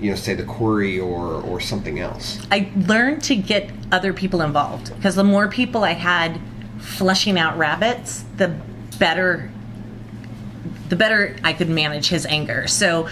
[0.00, 2.44] you know say the quarry or or something else?
[2.50, 6.40] I learned to get other people involved because the more people I had
[6.78, 8.54] flushing out rabbits, the
[8.98, 9.50] better
[10.88, 12.66] the better I could manage his anger.
[12.66, 13.08] So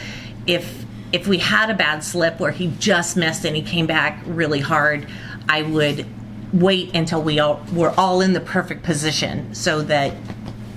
[0.47, 4.21] if if we had a bad slip where he just missed and he came back
[4.27, 5.07] really hard,
[5.49, 6.07] I would
[6.53, 10.15] wait until we all were all in the perfect position so that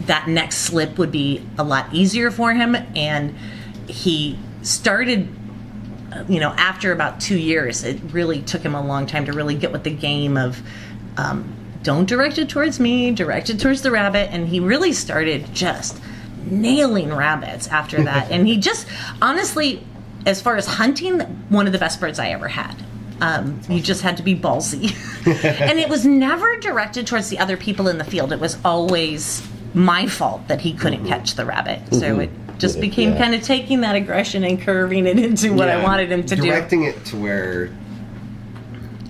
[0.07, 3.35] that next slip would be a lot easier for him and
[3.87, 5.33] he started
[6.27, 9.55] you know, after about two years, it really took him a long time to really
[9.55, 10.61] get with the game of
[11.17, 14.29] um, don't direct it towards me, direct it towards the rabbit.
[14.31, 16.01] And he really started just
[16.45, 18.31] nailing rabbits after that.
[18.31, 18.87] and he just,
[19.21, 19.85] honestly,
[20.25, 22.75] as far as hunting, one of the best birds I ever had.
[23.19, 24.91] Um, you just had to be ballsy.
[25.43, 28.31] and it was never directed towards the other people in the field.
[28.31, 31.81] It was always my fault that he couldn't catch the rabbit.
[31.93, 33.17] So it just became Yeah.
[33.19, 36.41] kind of taking that aggression and curving it into what I wanted him to do.
[36.41, 37.69] directing it to where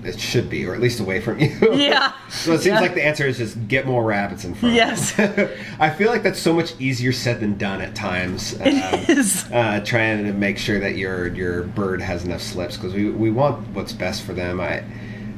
[0.03, 1.49] it should be, or at least away from you.
[1.75, 2.11] Yeah.
[2.29, 2.79] So it seems Yeah.
[2.81, 4.75] like the answer is just get more rabbits in front.
[4.75, 5.17] Yes.
[5.79, 8.53] I feel like that's so much easier said than done at times.
[8.55, 9.45] um, It is.
[9.51, 13.31] Uh, trying to make sure that your your bird has enough slips because we, we
[13.31, 14.59] want what's best for them.
[14.61, 14.83] I,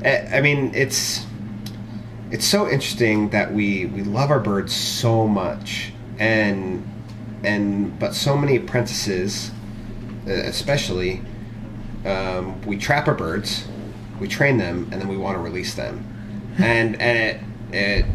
[0.03, 1.25] I I mean it's
[2.31, 6.87] it's so interesting that we we love our birds so much and
[7.43, 9.51] and but so many apprentices
[10.27, 11.21] uh, especially
[12.05, 13.67] um, we trap our birds
[14.19, 16.05] we train them and then we want to release them.
[16.57, 17.41] And and it,
[17.75, 18.05] it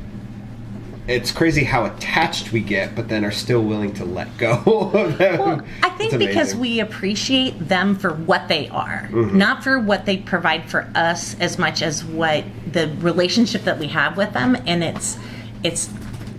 [1.07, 4.62] it's crazy how attached we get but then are still willing to let go
[4.95, 9.37] of them Well, I think because we appreciate them for what they are, mm-hmm.
[9.37, 13.88] not for what they provide for us as much as what the relationship that we
[13.88, 15.19] have with them and it's
[15.62, 15.90] it's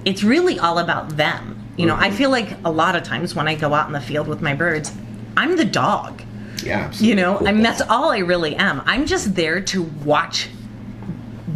[0.05, 1.51] it's really all about them.
[1.77, 2.17] You know, I mm-hmm.
[2.17, 4.53] feel like a lot of times when I go out in the field with my
[4.53, 4.93] birds,
[5.35, 6.21] I'm the dog.
[6.63, 7.09] yeah absolutely.
[7.09, 8.81] You know, I mean that's all I really am.
[8.85, 10.49] I'm just there to watch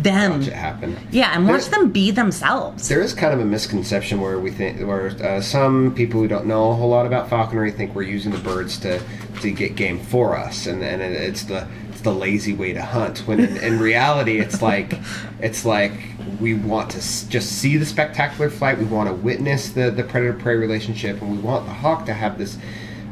[0.03, 0.39] them.
[0.39, 2.87] watch it happen Yeah, and watch them be themselves.
[2.87, 6.45] There is kind of a misconception where we think, where uh, some people who don't
[6.45, 9.01] know a whole lot about falconry think we're using the birds to,
[9.41, 13.19] to get game for us, and and it's the it's the lazy way to hunt.
[13.27, 14.93] When in, in reality, it's like
[15.39, 15.91] it's like
[16.39, 18.77] we want to just see the spectacular flight.
[18.77, 22.13] We want to witness the the predator prey relationship, and we want the hawk to
[22.13, 22.57] have this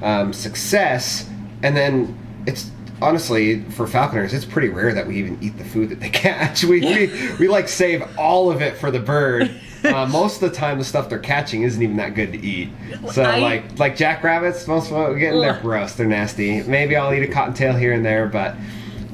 [0.01, 1.29] um, success.
[1.63, 2.71] And then it's
[3.01, 6.63] honestly for falconers it's pretty rare that we even eat the food that they catch.
[6.63, 9.51] We, we, we like save all of it for the bird.
[9.83, 12.69] Uh, most of the time the stuff they're catching isn't even that good to eat.
[13.11, 15.93] So I- like like jackrabbits most of them getting they're gross.
[15.93, 16.63] They're nasty.
[16.63, 18.55] Maybe i'll eat a cottontail here and there but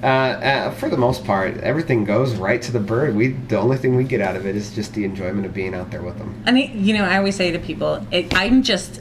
[0.01, 3.15] uh, uh, for the most part everything goes right to the bird.
[3.15, 5.73] We the only thing we get out of it is just the enjoyment of being
[5.73, 6.41] out there with them.
[6.45, 8.99] I mean, you know, I always say to people, it, I'm just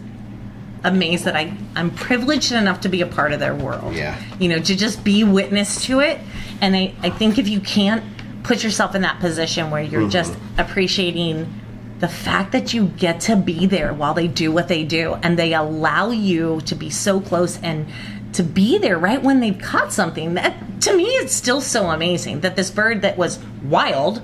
[0.84, 3.94] amazed that I I'm privileged enough to be a part of their world.
[3.94, 4.20] Yeah.
[4.38, 6.20] You know, to just be witness to it,
[6.60, 8.04] and I I think if you can't
[8.42, 10.10] put yourself in that position where you're mm-hmm.
[10.10, 11.60] just appreciating
[12.00, 15.38] the fact that you get to be there while they do what they do and
[15.38, 17.86] they allow you to be so close and
[18.32, 22.40] to be there right when they've caught something that to me it's still so amazing
[22.40, 24.20] that this bird that was wild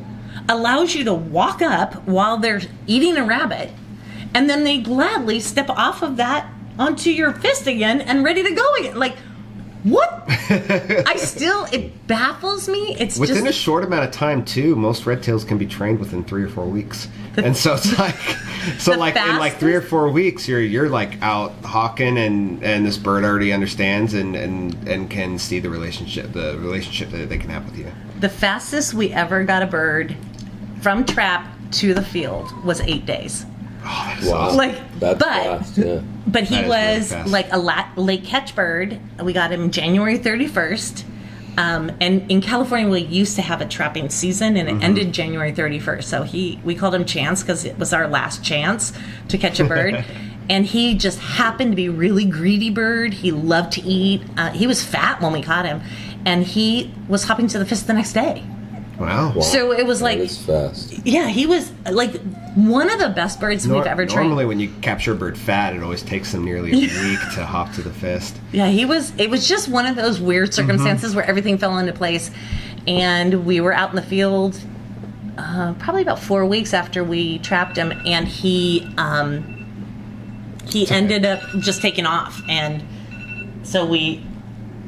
[0.48, 3.70] allows you to walk up while they're eating a rabbit
[4.34, 8.54] and then they gladly step off of that onto your fist again and ready to
[8.54, 8.98] go again.
[8.98, 9.16] Like
[9.84, 10.24] what?
[10.28, 12.96] I still it baffles me.
[12.98, 16.24] It's Within a short amount of time, too, most red tails can be trained within
[16.24, 18.14] three or four weeks, and so it's like,
[18.78, 22.62] so The like in like three or four weeks, you're you're like out hawking, and
[22.62, 27.28] and this bird already understands and and and can see the relationship, the relationship that
[27.28, 27.90] they can have with you.
[28.20, 30.16] the fastest we ever got a bird
[30.80, 33.46] from trap to the field was eight days
[34.24, 34.52] Wow.
[34.54, 35.78] Like, that's but- fast.
[35.78, 36.00] Yeah.
[36.26, 37.30] but he That is really was fast.
[37.30, 38.98] like a la- late catch bird.
[39.22, 41.04] We got him January 31st.
[41.56, 44.82] Um, and in California, we used to have a trapping season, and it Mm-hmm.
[44.84, 46.04] ended January 31st.
[46.04, 48.92] So he, we called him Chance because it was our last chance
[49.28, 50.04] to catch a bird.
[50.48, 53.12] and he just happened to be a really greedy bird.
[53.12, 54.22] He loved to eat.
[54.36, 55.80] Uh, he was fat when we caught him,
[56.24, 58.44] and he was hopping to the fist the next day.
[58.98, 59.38] Wow.
[59.40, 61.06] So it was like, That is fast.
[61.06, 62.20] yeah, he was like
[62.54, 64.28] one of the best birds Nor- we've ever trained.
[64.28, 67.46] normally, when you capture a bird fat, it always takes them nearly a week to
[67.46, 68.36] hop to the fist.
[68.52, 69.12] Yeah, he was.
[69.16, 72.30] It was just one of those weird circumstances where everything fell into place,
[72.88, 74.60] and we were out in the field,
[75.36, 79.54] uh, probably about four weeks after we trapped him, and he um,
[80.68, 82.82] he ended up just taking off, and
[83.62, 84.24] so we,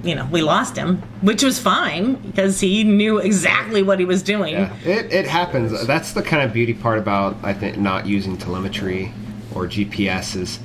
[0.03, 4.23] you know, we lost him, which was fine because he knew exactly what he was
[4.23, 4.55] doing.
[4.55, 5.87] Yeah, it, it happens.
[5.87, 9.13] That's the kind of beauty part about I think not using telemetry
[9.55, 10.59] or GPS is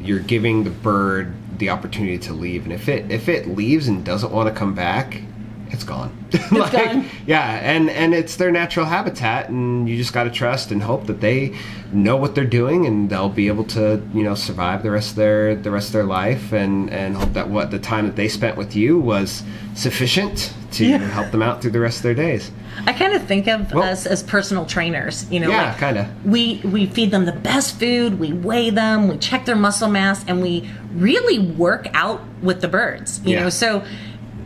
[0.00, 4.04] you're giving the bird the opportunity to leave, and if it if it leaves and
[4.04, 5.22] doesn't want to come back,
[5.70, 6.16] it's gone.
[6.30, 7.08] It's gone.
[7.26, 11.06] Yeah, and and it's their natural habitat, and you just got to trust and hope
[11.06, 11.54] that they
[11.92, 15.16] know what they're doing, and they'll be able to you know survive the rest of
[15.16, 18.28] their the rest of their life, and and hope that what the time that they
[18.28, 19.42] spent with you was
[19.74, 20.98] sufficient to Yeah.
[20.98, 22.50] help them out through the rest of their days.
[22.86, 25.26] I kind of think of Well- us as personal trainers.
[25.30, 26.08] You know, Yeah, like, kinda.
[26.24, 28.18] We we feed them the best food.
[28.18, 29.08] We weigh them.
[29.08, 33.20] We check their muscle mass, and we really work out with the birds.
[33.24, 33.44] You Yeah.
[33.44, 33.82] know, so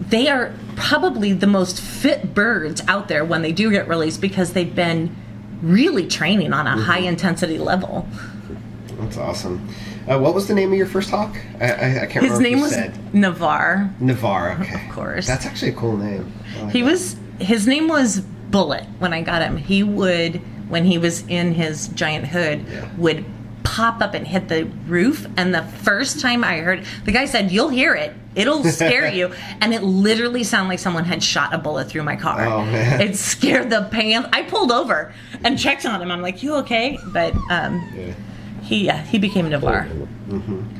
[0.00, 4.52] they are probably the most fit birds out there when they do get released because
[4.54, 5.14] they've been
[5.62, 6.80] really training on a Mm-hmm.
[6.82, 8.08] high intensity level.
[8.98, 9.68] That's awesome.
[10.08, 11.36] Uh, what was the name of your first hawk?
[11.60, 12.32] I, I, I can't His remember.
[12.32, 13.14] His name was said.
[13.14, 13.94] Navarre.
[14.00, 14.58] Navarre.
[14.60, 15.26] Okay, Of course.
[15.26, 16.32] That's actually a cool name.
[16.62, 16.90] Like He that.
[16.90, 19.56] was his name was Bullet when I got him.
[19.56, 20.36] He would
[20.70, 22.88] when he was in his giant hood Yeah.
[22.96, 23.24] would
[23.70, 27.52] pop up and hit the roof and the first time I heard the guy said
[27.52, 31.58] you'll hear it it'll scare you and it literally sounded like someone had shot a
[31.58, 33.00] bullet through my car Oh, man.
[33.00, 36.98] it scared the pants I pulled over and checked on him I'm like you okay
[37.12, 38.14] but um Yeah.
[38.64, 39.88] he yeah, he became Navarre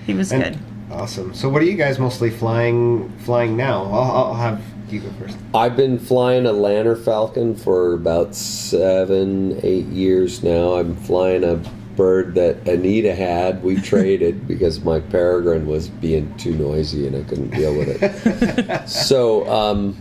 [0.07, 0.59] he was And- good
[0.93, 1.33] Awesome.
[1.35, 3.85] So, what are you guys mostly flying flying now?
[3.85, 5.39] I'll, I'll have you go first.
[5.55, 10.75] I've been flying a Lanner Falcon for about seven, eight years now.
[10.75, 11.63] I'm flying a
[12.01, 13.63] bird that Anita had.
[13.63, 18.89] We traded because my peregrine was being too noisy and I couldn't deal with it.
[18.89, 19.97] so um,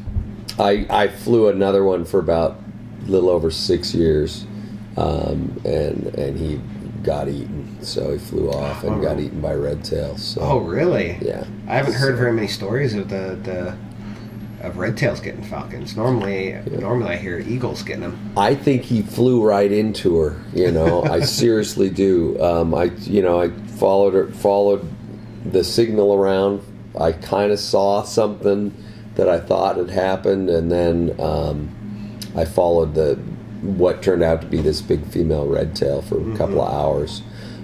[0.57, 2.57] I, I flew another one for about
[3.05, 4.45] a little over six years,
[4.95, 6.61] um, and and he
[7.03, 7.83] got eaten.
[7.83, 10.23] So he flew off and got eaten by red tails.
[10.23, 11.17] So Oh, really?
[11.21, 11.43] yeah.
[11.67, 13.75] I haven't heard very many stories of the the
[14.61, 15.95] of red tails getting falcons.
[15.95, 18.33] Normally, normally I hear eagles getting them.
[18.37, 20.41] I think he flew right into her.
[20.53, 22.41] You know, I seriously do.
[22.41, 24.89] Um, I, you know, I followed her, followed
[25.45, 26.61] the signal around.
[26.99, 28.75] I kind of saw something
[29.15, 33.15] that I thought had happened, and then um, I followed the
[33.61, 37.21] what turned out to be this big female red tail for a couple of hours.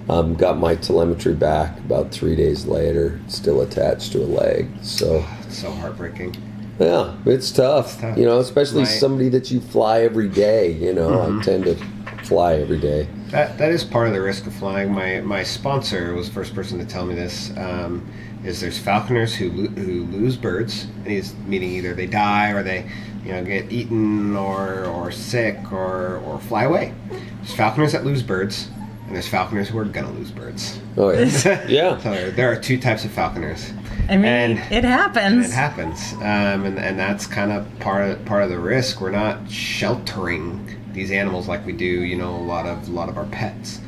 [0.08, 4.68] Um, got my telemetry back about three days later, still attached to a leg.
[4.82, 5.24] So.
[5.46, 6.36] It's so heartbreaking.
[6.78, 8.00] Yeah, it's tough.
[8.00, 8.18] tough.
[8.18, 8.88] You know, especially Right.
[8.88, 8.98] Mm-hmm.
[9.00, 10.72] somebody that you fly every day.
[10.72, 11.76] You know, I tend to
[12.24, 13.08] fly every day.
[13.30, 14.92] That that is part of the risk of flying.
[14.92, 17.52] My my sponsor was the first person to tell me this.
[17.56, 18.06] Um,
[18.44, 22.88] is there's falconers who who lose birds, and he's meaning either they die or they,
[23.24, 26.92] you know, get eaten or or sick or or fly away.
[27.10, 28.68] There's falconers that lose birds,
[29.06, 30.78] and there's falconers who are gonna lose birds.
[30.96, 31.98] Oh yeah, yeah.
[31.98, 33.72] So there are two types of falconers.
[34.08, 38.24] I mean And- it happens It happens, um, and and that's kind of part of
[38.24, 39.00] part of the risk.
[39.00, 40.60] We're not sheltering
[40.92, 43.80] these animals like we do, you know, a lot of a lot of our pets.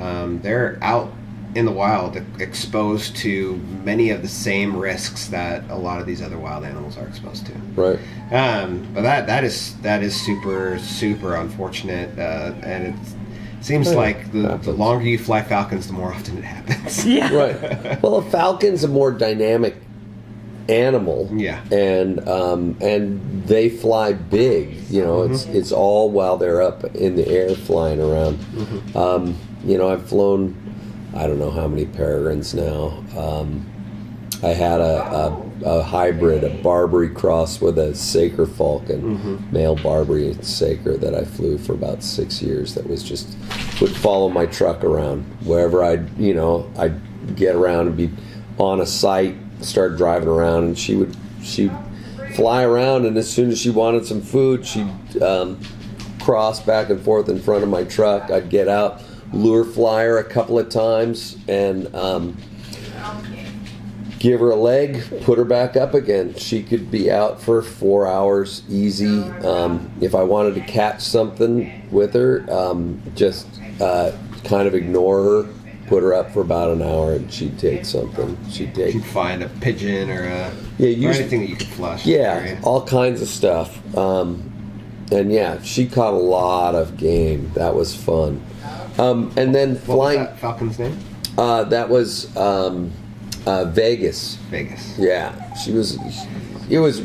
[0.00, 1.12] Um, they're out
[1.54, 6.06] in the wild, e- exposed to many of the same risks that a lot of
[6.06, 7.52] these other wild animals are exposed to.
[7.76, 7.98] Right.
[8.30, 12.94] Um, but that that is that is super super unfortunate, uh, and it
[13.62, 17.06] seems Yeah, like the, the longer you fly falcons, the more often it happens.
[17.16, 18.02] yeah Right.
[18.02, 19.76] Well, a falcon's a more dynamic
[20.68, 21.28] animal.
[21.32, 21.60] Yeah.
[21.70, 24.74] And um, and they fly big.
[24.90, 25.56] You know, it's Mm-hmm.
[25.56, 28.36] it's all while they're up in the air flying around.
[28.38, 28.96] Mm-hmm.
[28.96, 30.56] Um, you know, I've flown.
[31.14, 33.04] I don't know how many peregrines now.
[33.16, 33.66] Um,
[34.42, 39.52] I had a, a, a hybrid, a Barbary cross with a Saker Falcon, Mm-hmm.
[39.52, 42.74] male Barbary Saker that I flew for about six years.
[42.74, 43.36] That was just
[43.80, 47.00] would follow my truck around wherever I'd you know I'd
[47.36, 48.10] get around and be
[48.58, 51.72] on a site, start driving around, and she would she'd
[52.34, 55.60] fly around, and as soon as she wanted some food, she'd um,
[56.20, 58.30] cross back and forth in front of my truck.
[58.30, 62.36] I'd get out, lure flyer a couple of times, and um,
[64.22, 66.32] give her a leg, put her back up again.
[66.36, 69.20] She could be out for four hours easy.
[69.42, 73.48] Um, if I wanted to catch something with her, um, just
[73.80, 74.12] uh,
[74.44, 75.48] kind of ignore her,
[75.88, 78.38] put her up for about an hour, and she'd take something.
[78.48, 81.66] She'd take you find a pigeon or a Yeah, or usually- anything that you could
[81.66, 82.06] flush.
[82.06, 83.80] yeah, all kinds of stuff.
[83.98, 84.48] Um,
[85.10, 87.50] and yeah, she caught a lot of game.
[87.54, 88.40] That was fun.
[88.98, 90.18] Um, and then What was flying.
[90.20, 90.96] that falcon's name?
[91.36, 92.92] Uh, that was um,
[93.46, 94.36] uh, Vegas.
[94.50, 94.98] Vegas.
[94.98, 95.98] Yeah, she was.
[96.70, 97.02] It was.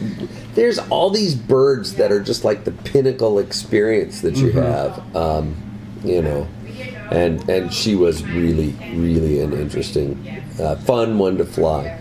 [0.53, 5.15] There's all these birds that are just like the pinnacle experience that you have.
[5.15, 5.55] Um,
[6.03, 6.47] you know,
[7.11, 11.99] and and she was really, really an interesting, uh, fun one to fly.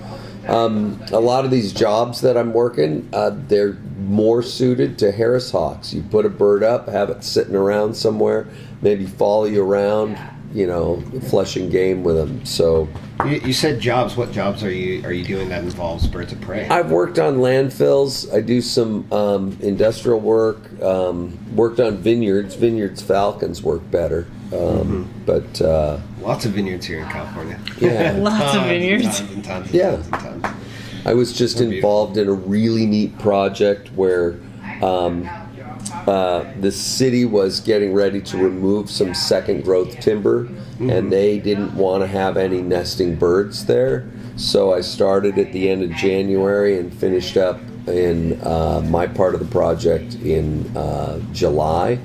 [0.49, 5.51] Um, a lot of these jobs that I'm working, uh, they're more suited to Harris
[5.51, 5.93] hawks.
[5.93, 8.47] You put a bird up, have it sitting around somewhere,
[8.81, 10.17] maybe follow you around,
[10.53, 12.45] you know, flushing game with them.
[12.45, 12.89] So
[13.25, 14.17] You, you said jobs.
[14.17, 16.69] What jobs are you are you doing that involves birds of prey?
[16.69, 18.33] I've worked on landfills.
[18.33, 20.59] I do some um, industrial work.
[20.83, 22.55] Um, worked on vineyards.
[22.55, 27.59] Vineyards falcons work better, um, but uh, Lots of vineyards here in California.
[27.79, 28.13] yeah.
[28.19, 29.21] Lots of vineyards.
[29.21, 29.91] And tons and tons and Yeah.
[29.93, 30.57] tons and tons.
[31.05, 34.37] I was just They're involved in a really neat project where
[34.83, 35.29] um,
[36.07, 40.49] uh, the city was getting ready to remove some second growth timber,
[40.79, 44.09] and they didn't want to have any nesting birds there.
[44.37, 49.35] So I started at the end of January and finished up in uh, my part
[49.35, 51.97] of the project in uh, July,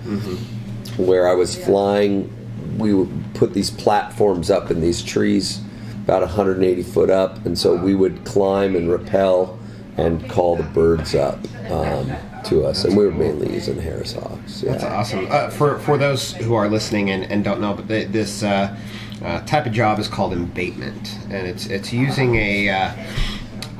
[0.98, 2.32] where I was flying.
[2.78, 5.60] We would put these platforms up in these trees
[6.04, 9.60] about 180 foot up, and so we would climb and rappel
[9.98, 11.38] and call the birds up
[11.70, 12.10] um,
[12.46, 12.86] to us.
[12.86, 14.62] And we were mainly using Harris Hawks.
[14.62, 15.28] That's awesome.
[15.30, 18.76] Uh, for for those who are listening and, and don't know, but th this uh,
[19.24, 22.94] uh, type of job is called abatement, and it's it's using a, uh,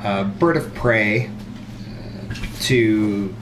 [0.04, 3.34] a bird of prey uh, to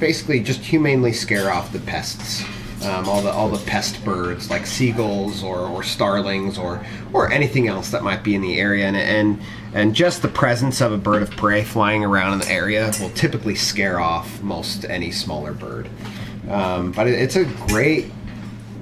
[0.00, 2.44] basically just humanely scare off the pests.
[2.84, 7.66] Um, all the all the pest birds like seagulls or, or starlings or or anything
[7.66, 9.40] else that might be in the area and, and
[9.72, 13.10] and just the presence of a bird of prey flying around in the area will
[13.10, 15.88] typically scare off most any smaller bird.
[16.48, 18.12] Um, but it, it's a great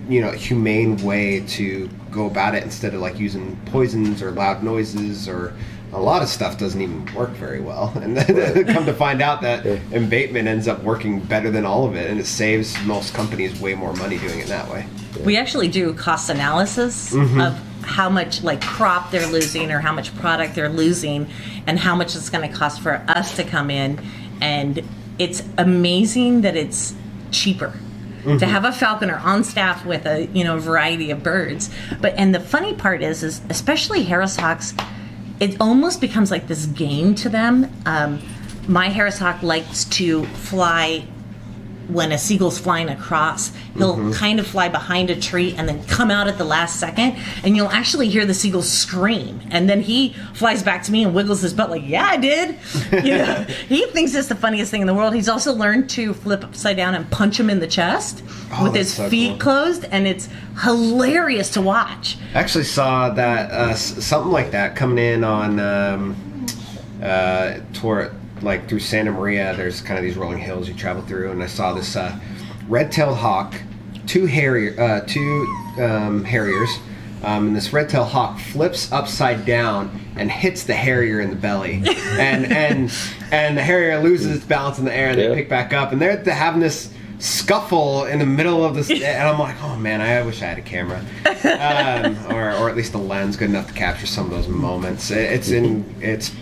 [0.09, 4.63] you know humane way to go about it instead of like using poisons or loud
[4.63, 5.55] noises or
[5.93, 7.93] a lot of stuff doesn't even work very well.
[8.03, 9.65] And then come to find out that
[9.95, 13.75] abatement ends up working better than all of it and it saves most companies way
[13.75, 14.87] more money doing it that way.
[15.25, 17.41] We actually do cost analysis mm-hmm.
[17.41, 21.29] of how much like crop they're losing or how much product they're losing
[21.67, 24.01] and how much it's going to cost for us to come in.
[24.41, 24.83] And
[25.19, 26.95] it's amazing that it's
[27.31, 27.73] cheaper
[28.23, 28.45] to mm-hmm.
[28.45, 31.71] have a falconer on staff with a you know variety of birds.
[32.01, 34.75] But and the funny part is is especially harris hawks
[35.43, 37.69] it almost becomes like this game to them.
[37.85, 38.23] Um,
[38.69, 41.05] my harris hawk likes to fly
[41.93, 46.11] when a seagull's flying across, he'll kind of fly behind a tree and then come
[46.11, 49.41] out at the last second, and you'll actually hear the seagull scream.
[49.51, 52.59] And then he flies back to me and wiggles his butt like, "Yeah, I did."
[53.03, 55.15] You know, he thinks it's the funniest thing in the world.
[55.15, 58.23] He's also learned to flip upside down and punch him in the chest
[58.53, 59.39] Oh, with his so feet cool.
[59.39, 60.29] closed, and it's
[60.63, 62.17] hilarious to watch.
[62.35, 66.47] I actually saw that uh, something like that coming in on um,
[67.03, 68.13] uh, toward
[68.43, 69.55] like through Santa Maria.
[69.57, 72.19] There's kind of these rolling hills you travel through, and I saw this uh,
[72.69, 73.55] red-tailed hawk,
[74.07, 75.47] two harrier, uh, two
[75.81, 76.71] um, harriers,
[77.23, 81.83] um, and this red-tailed hawk flips upside down and hits the harrier in the belly,
[81.87, 82.93] and and
[83.31, 86.01] and the harrier loses its balance in the air, and they pick back up, and
[86.03, 90.21] they're having this scuffle in the middle of this and i'm like oh man i
[90.23, 91.01] wish i had a camera.
[91.45, 95.11] Um, or, or at least a lens good enough to capture some of those moments.
[95.11, 96.33] It- it's in it's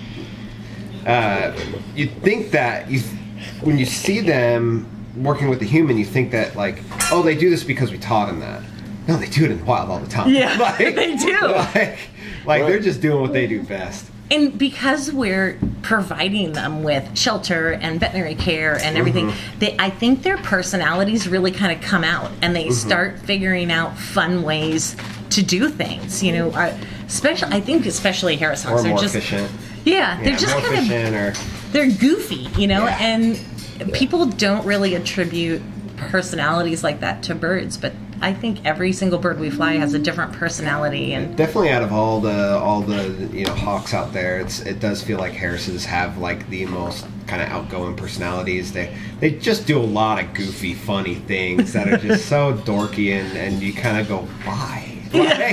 [1.06, 1.52] uh,
[1.94, 3.00] you think that you
[3.62, 4.86] when you see them
[5.16, 8.26] working with a human you think that like oh they do this because we taught
[8.26, 8.62] them that
[9.08, 11.40] no they do it in the wild all the time Yeah, they do.
[11.42, 11.98] like,
[12.46, 17.72] like they're just doing what they do best And because we're providing them with shelter
[17.72, 19.58] and veterinary care and everything, Mm-hmm.
[19.58, 22.68] they I think their personalities really kind of come out and Mm-hmm.
[22.68, 24.94] they start figuring out fun ways
[25.30, 26.22] to do things.
[26.22, 26.76] You know, uh,
[27.08, 29.50] especially I think especially Harris Hawks are just efficient
[29.84, 31.34] yeah, they're yeah, just kind of or
[31.72, 32.98] they're goofy, you know, Yeah.
[33.00, 35.62] and people don't really attribute
[35.96, 39.98] personalities like that to birds, but I think every single bird we fly has a
[39.98, 44.40] different personality and Definitely, out of all the all the you know hawks out there,
[44.40, 48.72] it's it does feel like Harris's have like the most kind of outgoing personalities.
[48.72, 53.12] They they just do a lot of goofy, funny things that are just so dorky,
[53.18, 54.98] and and you kind of go, why?
[55.12, 55.52] Why?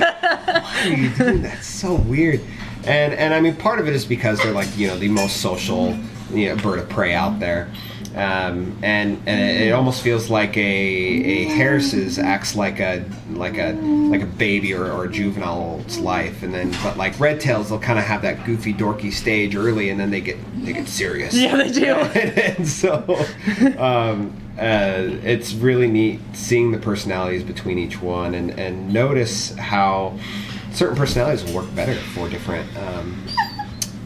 [0.62, 1.60] why are you doing that?
[1.60, 2.42] It's so weird.
[2.88, 5.38] And and I mean, part of it is because they're like you know the most
[5.38, 5.98] social
[6.32, 7.70] you know bird of prey out there.
[8.16, 13.74] Um, and and it, almost feels like a a Harris's acts like a like a
[13.74, 17.78] like a baby or, or a juvenile's life, and then but like red tails, they'll
[17.78, 21.36] kind of have that goofy dorky stage early, and then they get they get serious.
[21.36, 21.94] Yeah, they do.
[21.94, 23.04] and, and so
[23.78, 30.18] um, uh, it's really neat seeing the personalities between each one and, and notice how
[30.78, 33.26] certain personalities will work better for different um,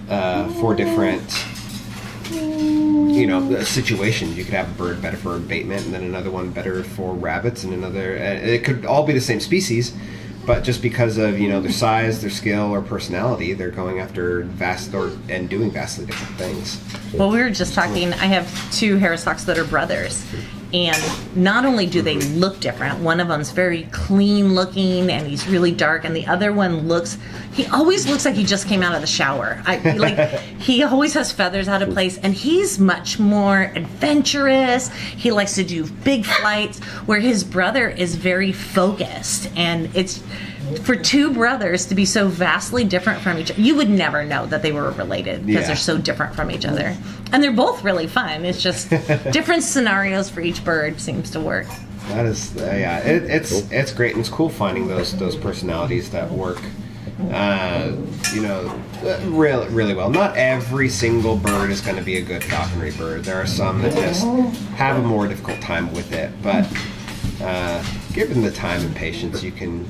[0.10, 1.22] uh, for different
[2.32, 4.38] you know situations.
[4.38, 7.64] You could have a bird better for abatement, and then another one better for rabbits,
[7.66, 8.16] and another.
[8.18, 8.22] uh,
[8.56, 9.94] It could all be the same species,
[10.46, 14.44] but just because of you know their size, their skill, or personality, they're going after
[14.44, 16.80] vast or and doing vastly different things.
[17.14, 18.14] Well, we were just talking.
[18.14, 20.26] I have two Harris hawks that are brothers,
[20.74, 21.02] and
[21.36, 25.72] not only do they look different, one of them's very clean looking and he's really
[25.72, 27.18] dark, and the other one looks.
[27.54, 29.62] He always looks like he just came out of the shower.
[29.66, 30.18] I like.
[30.60, 34.90] he always has feathers out of place, and he's much more adventurous.
[34.90, 40.24] He likes to do big flights, where his brother is very focused, and it's
[40.80, 44.46] for two brothers to be so vastly different from each other, you would never know
[44.48, 45.68] that they were related because Yeah.
[45.68, 46.96] they're so different from each other.
[47.32, 48.46] And they're both really fun.
[48.46, 48.90] It's just
[49.32, 51.68] different scenarios for each bird seems to work.
[52.10, 56.10] That is, uh, yeah, it, it's it's great and it's cool finding those those personalities
[56.10, 56.60] that work,
[57.32, 57.92] uh,
[58.34, 58.68] you know,
[59.06, 60.10] uh, really really well.
[60.10, 63.24] Not every single bird is going to be a good falconry bird.
[63.24, 64.26] There are some that just
[64.76, 66.68] have a more difficult time with it, but
[67.42, 69.88] uh, given the time and patience, you can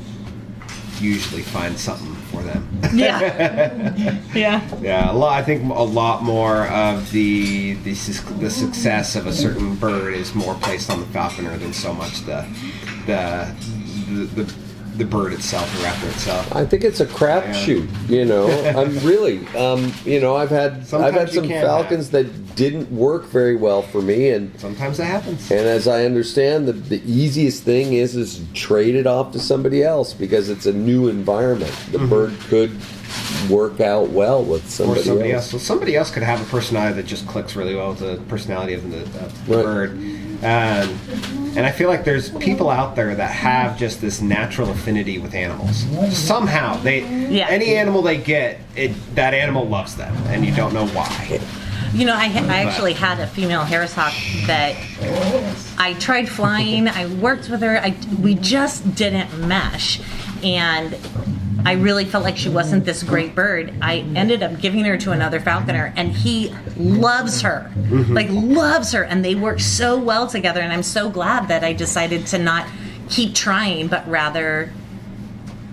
[1.01, 2.67] usually find something for them.
[2.93, 3.95] Yeah.
[4.35, 4.79] yeah.
[4.81, 5.33] Yeah, a lot.
[5.39, 7.93] I think a lot more of the the,
[8.39, 12.21] the success of a certain bird is more placed on the falconer than so much
[12.21, 12.45] the
[13.05, 13.53] the
[14.09, 14.70] the, the,
[15.01, 16.55] the bird itself, the raptor itself.
[16.55, 17.89] I think it's a crapshoot.
[18.07, 18.47] You know,
[18.77, 22.91] I'm really, um, you know, I've had I've had you some can falcons that didn't
[22.91, 25.49] work very well for me, and Sometimes that happens.
[25.49, 29.83] and as I understand, the the easiest thing is is trade it off to somebody
[29.83, 31.73] else because it's a new environment.
[31.91, 32.71] The bird could
[33.49, 35.43] work out well with Or somebody, somebody else.
[35.45, 35.51] else.
[35.51, 38.73] So somebody else could have a personality that just clicks really well with the personality
[38.73, 39.63] of the, of the Right.
[39.65, 39.91] bird.
[40.43, 40.99] Um,
[41.55, 45.35] and I feel like there's people out there that have just this natural affinity with
[45.35, 45.85] animals.
[46.17, 47.47] Somehow, they Yeah.
[47.49, 51.39] any animal they get, it that animal loves them, and you don't know why.
[51.93, 54.13] You know, I, I actually had a female Harris hawk
[54.47, 54.75] that
[55.77, 56.87] I tried flying.
[56.87, 57.77] I worked with her.
[57.79, 59.99] I, we just didn't mesh.
[60.43, 60.95] And
[61.65, 63.73] I really felt like she wasn't this great bird.
[63.81, 67.71] I ended up giving her to another falconer, and he loves her.
[67.75, 68.13] Mm-hmm.
[68.13, 69.03] Like, loves her.
[69.03, 70.61] And they work so well together.
[70.61, 72.67] And I'm so glad that I decided to not
[73.09, 74.71] keep trying, but rather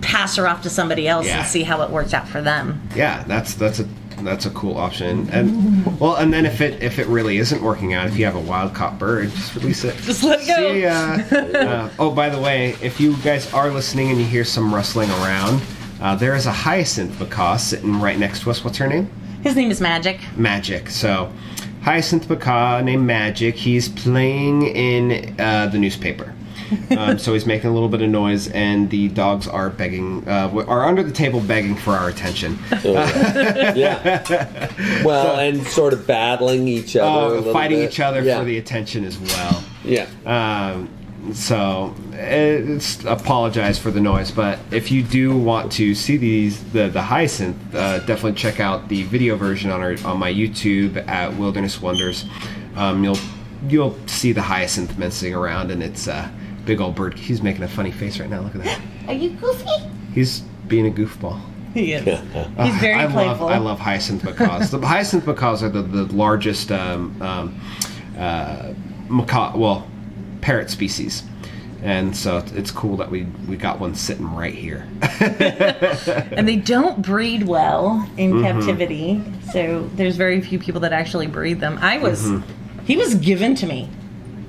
[0.01, 1.39] pass her off to somebody else Yeah.
[1.39, 2.81] and see how it worked out for them.
[2.95, 3.87] Yeah, that's that's a
[4.23, 5.29] that's a cool option.
[5.31, 8.35] And well, and then if it if it really isn't working out, if you have
[8.35, 9.95] a wild caught bird, just release it.
[9.97, 10.73] Just let it go.
[10.73, 11.59] See ya.
[11.59, 15.09] uh, oh, by the way, if you guys are listening and you hear some rustling
[15.09, 15.61] around,
[16.01, 18.63] uh, there is a hyacinth macaw sitting right next to us.
[18.63, 19.09] What's her name?
[19.43, 20.19] His name is Magic.
[20.35, 20.89] Magic.
[20.89, 21.31] So,
[21.81, 23.55] hyacinth macaw named Magic.
[23.55, 26.33] He's playing in uh, the newspaper.
[26.97, 30.49] Um, so he's making a little bit of noise, and the dogs are begging, uh,
[30.67, 32.57] are under the table begging for our attention.
[33.75, 34.65] yeah.
[35.03, 37.91] Well, and sort of battling each other, Uh, fighting bit.
[37.91, 38.39] each other yeah.
[38.39, 39.63] for the attention as well.
[39.83, 40.07] yeah.
[40.25, 40.89] Um,
[41.33, 46.87] so it's apologize for the noise, but if you do want to see these the
[46.87, 51.35] the hyacinth, uh, definitely check out the video version on our on my YouTube at
[51.35, 52.25] Wilderness Wonders.
[52.77, 53.17] Um, you'll
[53.67, 56.31] you'll see the hyacinth messing around, and it's a
[56.69, 57.17] big old bird.
[57.17, 58.41] He's making a funny face right now.
[58.41, 58.79] Look at that.
[59.07, 59.65] Are you goofy?
[60.13, 61.41] He's being a goofball.
[61.73, 62.03] He is.
[62.05, 63.47] He's very I playful.
[63.47, 64.69] love I love hyacinth macaws.
[64.69, 67.59] the hyacinth macaws are the, the largest um, um,
[68.19, 68.73] uh,
[69.07, 69.87] macaw, well,
[70.41, 71.23] parrot species,
[71.81, 74.87] and so it's- it's cool that we we got one sitting right here.
[75.21, 78.43] and they don't breed well in Mm-hmm.
[78.43, 81.79] captivity, so there's very few people that actually breed them.
[81.81, 82.83] I was, Mm-hmm.
[82.85, 83.89] he was given to me,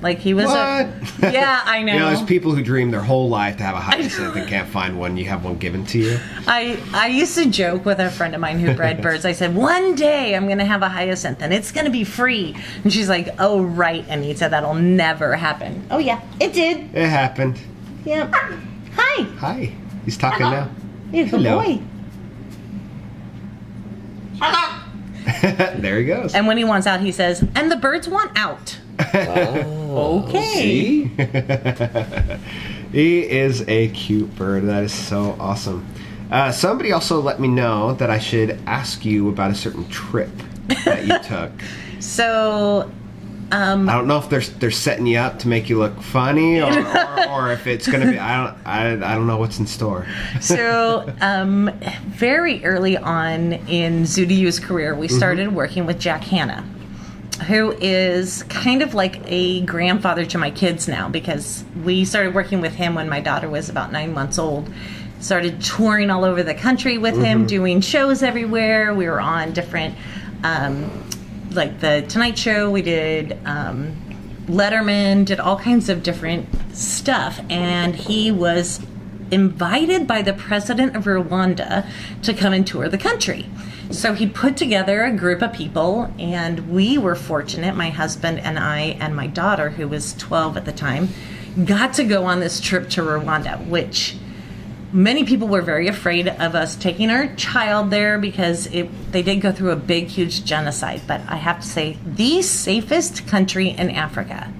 [0.01, 0.45] like he was.
[0.45, 0.87] A,
[1.19, 1.33] What?
[1.33, 1.93] yeah, I know.
[1.93, 4.67] you know, there's people who dream their whole life to have a hyacinth and can't
[4.67, 5.15] find one.
[5.17, 6.19] You have one given to you.
[6.47, 9.25] I I used to joke with a friend of mine who bred birds.
[9.25, 12.55] I said, one day I'm gonna have a hyacinth and it's gonna be free.
[12.83, 15.85] And she's like, oh right, Anita, that'll never happen.
[15.91, 16.95] Oh yeah, it did.
[16.95, 17.59] It happened.
[18.05, 18.29] Yeah.
[18.95, 19.23] Hi.
[19.37, 19.73] Hi,
[20.05, 20.69] he's talking now.
[21.11, 21.61] You good Hello.
[21.63, 21.81] boy.
[25.77, 26.33] there he goes.
[26.33, 28.79] And when he wants out, he says, and the birds want out.
[29.13, 30.53] okay.
[30.53, 31.11] See?
[32.91, 34.65] He is a cute bird.
[34.65, 35.87] That is so awesome.
[36.29, 40.29] Uh, somebody also let me know that I should ask you about a certain trip
[40.85, 41.51] that you took.
[42.01, 42.91] So,
[43.53, 46.61] um, I don't know if they're they're setting you up to make you look funny,
[46.61, 48.19] or, or, or if it's gonna be.
[48.19, 48.67] I don't.
[48.67, 50.05] I, I don't know what's in store.
[50.41, 51.71] so um,
[52.07, 56.65] very early on in Zoo to You's career, we started working with Jack Hanna.
[57.47, 62.61] Who is kind of like a grandfather to my kids now because we started working
[62.61, 64.71] with him when my daughter was about nine months old.
[65.19, 68.93] Started touring all over the country with him, doing shows everywhere.
[68.93, 69.95] We were on different,
[70.43, 71.03] um,
[71.51, 72.71] like the Tonight Show.
[72.71, 73.95] We did um,
[74.47, 78.79] Letterman, did all kinds of different stuff, and he was
[79.31, 81.87] invited by the president of Rwanda
[82.23, 83.47] to come and tour the country.
[83.91, 87.75] So he put together a group of people, and we were fortunate.
[87.75, 91.09] My husband and I, and my daughter, who was 12 at the time,
[91.65, 94.15] got to go on this trip to Rwanda, which
[94.93, 99.41] many people were very afraid of us taking our child there because it, they did
[99.41, 101.01] go through a big, huge genocide.
[101.05, 104.53] But I have to say, the safest country in Africa.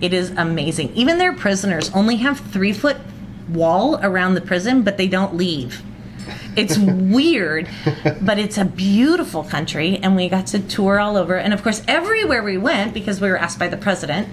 [0.00, 0.94] It is amazing.
[0.94, 2.96] Even their prisoners only have three foot
[3.48, 5.82] wall around the prison, but they don't leave.
[6.56, 7.68] It's weird,
[8.20, 11.36] but it's a beautiful country, and we got to tour all over.
[11.36, 14.28] And of course, everywhere we went, because we were asked by the president,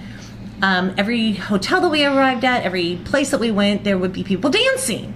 [0.62, 4.24] um, every hotel that we arrived at, every place that we went, there would be
[4.24, 5.14] people dancing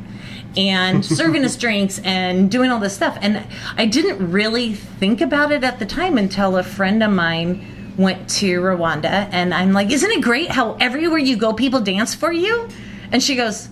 [0.56, 3.16] and serving us drinks and doing all this stuff.
[3.20, 7.94] And I didn't really think about it at the time until a friend of mine
[7.96, 12.14] went to Rwanda, and I'm like, "Isn't it great how everywhere you go, people dance
[12.14, 12.68] for you?"
[13.12, 13.68] And she goes,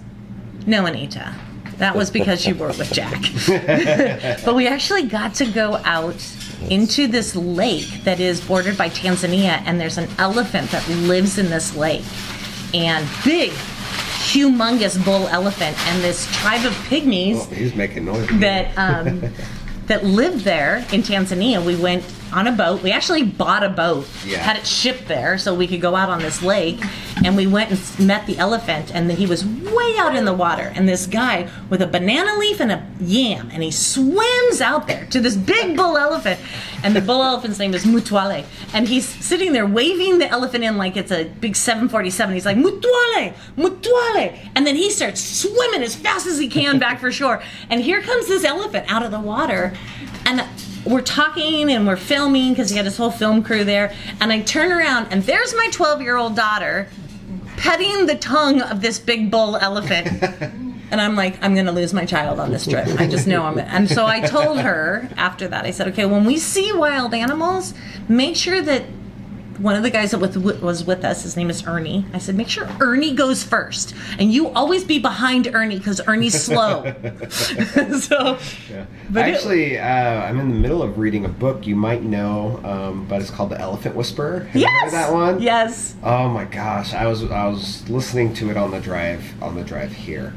[0.66, 1.34] "No, Anita."
[1.78, 3.22] That was because you were with Jack.
[4.44, 6.16] but we actually got to go out
[6.70, 11.50] into this lake that is bordered by Tanzania, and there's an elephant that lives in
[11.50, 12.04] this lake.
[12.74, 18.28] And big, humongous bull elephant, and this tribe of pygmies Oh, he's making noise.
[18.40, 19.22] that um,
[19.86, 21.64] that lived there in Tanzania.
[21.64, 22.02] We went
[22.32, 22.82] on a boat.
[22.82, 24.38] We actually bought a boat, Yeah.
[24.38, 26.80] had it shipped there so we could go out on this lake.
[27.24, 30.72] And we went and met the elephant, and he was way out in the water.
[30.76, 35.06] And this guy with a banana leaf and a yam, and he swims out there
[35.06, 36.38] to this big bull elephant.
[36.84, 38.44] And the bull elephant's name is Mutwale.
[38.72, 42.34] And he's sitting there waving the elephant in like it's a big 747.
[42.34, 44.38] He's like, Mutwale, Mutwale.
[44.54, 47.42] And then he starts swimming as fast as he can back for shore.
[47.68, 49.74] And here comes this elephant out of the water.
[50.24, 50.44] And
[50.88, 53.94] we're talking and we're filming because he had his whole film crew there.
[54.20, 56.88] And I turn around and there's my 12 year old daughter
[57.56, 60.08] petting the tongue of this big bull elephant.
[60.90, 62.86] And I'm like, I'm gonna lose my child on this trip.
[62.98, 63.58] I just know I'm.
[63.58, 67.74] And so I told her after that, I said, okay, when we see wild animals,
[68.08, 68.84] make sure that
[69.58, 72.06] one of the guys that with, was with us, his name is Ernie.
[72.12, 76.40] I said, make sure Ernie goes first, and you always be behind Ernie because Ernie's
[76.40, 76.84] slow.
[77.28, 78.38] so,
[79.10, 82.60] but it- Actually, uh, I'm in the middle of reading a book you might know,
[82.64, 84.40] um, but it's called The Elephant Whisperer.
[84.40, 85.40] Have yes, that one?
[85.40, 85.96] Yes.
[86.02, 89.64] Oh my gosh, I was I was listening to it on the drive on the
[89.64, 90.34] drive here,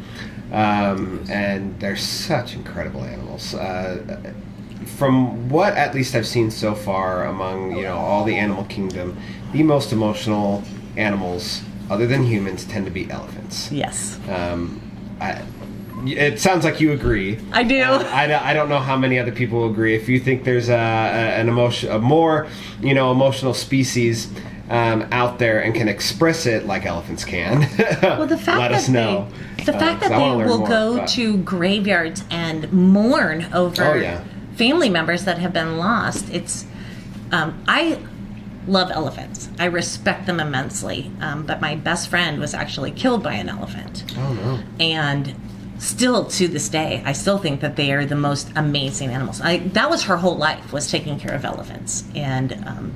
[0.51, 3.53] um, and they're such incredible animals.
[3.53, 4.33] Uh,
[4.97, 9.17] from what at least I've seen so far among you know all the animal kingdom,
[9.53, 10.63] the most emotional
[10.97, 13.71] animals other than humans tend to be elephants.
[13.71, 14.19] Yes.
[14.29, 14.81] Um,
[15.19, 15.41] I,
[16.05, 17.37] it sounds like you agree.
[17.51, 17.79] I do.
[17.81, 19.95] Uh, I, don't- I don't know how many other people agree.
[19.95, 20.77] If you think there's a, a
[21.39, 22.47] an emotion, a more
[22.81, 24.31] you know emotional species
[24.69, 27.59] um, out there and can express it like elephants can,
[28.01, 29.27] Well, the fact let that us know.
[29.57, 30.15] they, the Uh, that they
[30.45, 34.23] will more, go but- to graveyards and mourn over Oh, yeah.
[34.55, 36.29] Family members that have been lost.
[36.31, 36.65] It's,
[37.31, 37.99] um, I
[38.67, 39.49] love elephants.
[39.57, 41.11] I respect them immensely.
[41.21, 44.59] Um, but my best friend was actually killed by an elephant, Oh no.
[44.79, 45.33] and
[45.79, 49.41] still to this day, I still think that they are the most amazing animals.
[49.41, 52.53] I that was her whole life was taking care of elephants, and.
[52.67, 52.95] Um,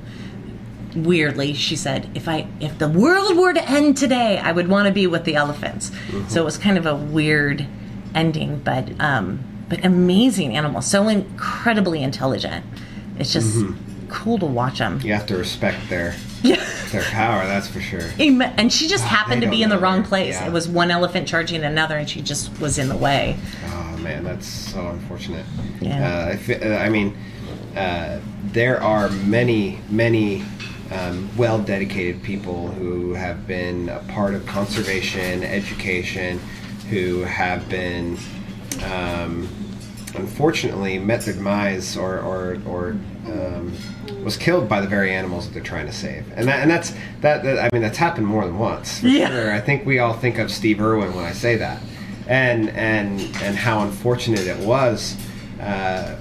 [0.94, 4.86] weirdly she said if i if the world were to end today i would want
[4.86, 5.92] to be with the elephants
[6.28, 7.66] so it was kind of a weird
[8.14, 9.38] ending but um
[9.68, 12.64] but amazing animals so incredibly intelligent
[13.18, 13.64] it's just
[14.08, 17.44] cool to watch them You have to respect their yeah their power.
[17.44, 18.02] That's for sure.
[18.20, 20.46] and she just happened they to be in the wrong where- place yeah.
[20.46, 23.36] it was one elephant charging another and she just was in the way
[23.66, 25.44] Oh man, that's so unfortunate.
[25.80, 26.06] Yeah.
[26.06, 27.16] Uh, I, uh, I mean,
[27.74, 30.44] uh, there are many, many
[30.92, 36.38] um, well dedicated people who have been a part of conservation, education,
[36.90, 38.16] who have been.
[38.84, 39.48] Um,
[40.18, 42.90] Unfortunately, met their demise or or, or
[43.26, 43.72] um,
[44.24, 46.94] was killed by the very animals that they're trying to save, and that and that's
[47.20, 49.02] that, that I mean that's happened more than once.
[49.02, 49.28] Yeah.
[49.28, 49.52] sure.
[49.52, 51.82] I think we all think of Steve Irwin when I say that,
[52.28, 55.16] and and and how unfortunate it was.
[55.60, 56.18] Uh,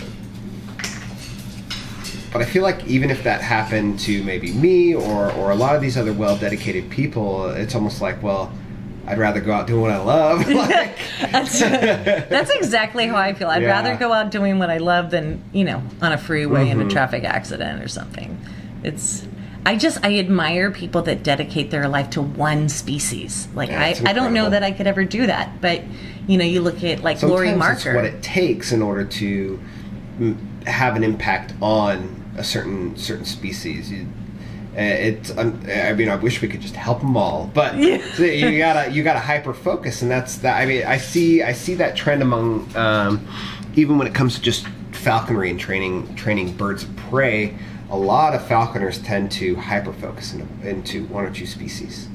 [2.33, 5.75] but I feel like even if that happened to maybe me or or a lot
[5.75, 8.51] of these other well dedicated people, it's almost like well,
[9.07, 10.47] I'd rather go out doing what I love.
[10.49, 10.97] like,
[11.31, 13.69] that's, that's exactly how i feel i'd Yeah.
[13.69, 16.89] rather go out doing what i love than you know on a freeway in a
[16.89, 18.37] traffic accident or something
[18.83, 19.25] it's
[19.67, 23.47] I just I admire people that dedicate their life to one species.
[23.55, 25.59] Like Yeah, I, I don't know that I could ever do that.
[25.59, 25.81] But
[26.27, 29.59] you know, you look at like Lori Sometimes it's what it takes in order to
[30.67, 33.91] have an impact on a certain certain species.
[33.91, 34.24] You, uh,
[34.76, 37.71] it's I mean I wish we could just help them all, but
[38.15, 40.57] so you gotta you gotta hyper focus, and that's that.
[40.61, 43.28] I mean I see I see that trend among um,
[43.76, 47.57] even when it comes to just falconry and training training birds of prey.
[47.91, 52.07] A lot of falconers tend to hyper focus into, into one or two species.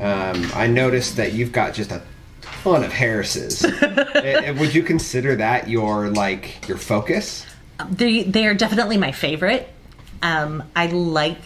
[0.00, 2.00] Um, I noticed that you've got just a
[2.40, 3.64] ton of Harrises.
[4.14, 7.44] Eh, Would you consider that your like your focus?
[7.90, 9.68] they they are definitely my favorite.
[10.22, 11.40] Um, I like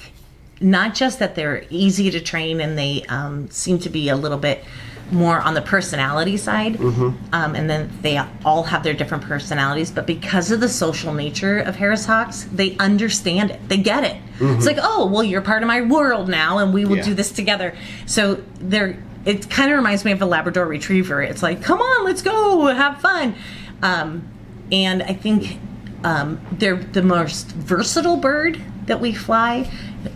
[0.62, 4.38] not just that they're easy to train and they um, seem to be a little
[4.38, 4.64] bit
[5.10, 9.90] more on the personality side, um, and then they all have their different personalities.
[9.90, 13.68] But because of the social nature of Harris Hawks, they understand it.
[13.68, 14.16] They get it.
[14.40, 17.02] It's like, oh, well, you're part of my world now, and we will Yeah.
[17.02, 17.74] do this together.
[18.06, 18.96] So they're.
[19.24, 21.22] It kind of reminds me of a Labrador Retriever.
[21.22, 23.34] It's like, come on, let's go, have fun.
[23.82, 24.26] Um,
[24.72, 25.58] and I think
[26.04, 29.70] um, they're the most versatile bird that we fly.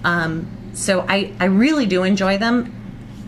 [0.05, 2.73] Um, so I, I really do enjoy them.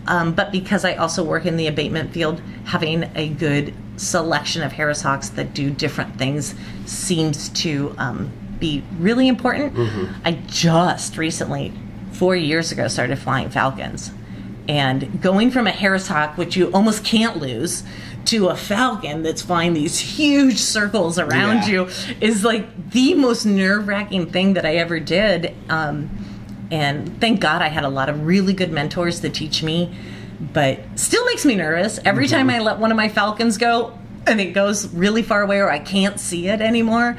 [0.07, 4.71] Um, but because I also work in the abatement field, having a good selection of
[4.71, 6.55] Harris Hawks that do different things
[6.85, 9.73] seems to um, be really important.
[10.25, 11.73] I just recently,
[12.13, 14.11] four years ago, started flying falcons.
[14.67, 17.83] And going from a Harris Hawk, which you almost can't lose,
[18.25, 21.69] to a falcon that's flying these huge circles around Yeah.
[21.69, 21.89] you
[22.21, 25.55] is like the most nerve wracking thing that I ever did.
[25.69, 26.09] Um,
[26.71, 29.95] and thank God I had a lot of really good mentors to teach me,
[30.53, 31.99] but still makes me nervous.
[32.05, 33.97] Every time I let one of my falcons go
[34.27, 37.17] and it goes really far away or I can't see it anymore,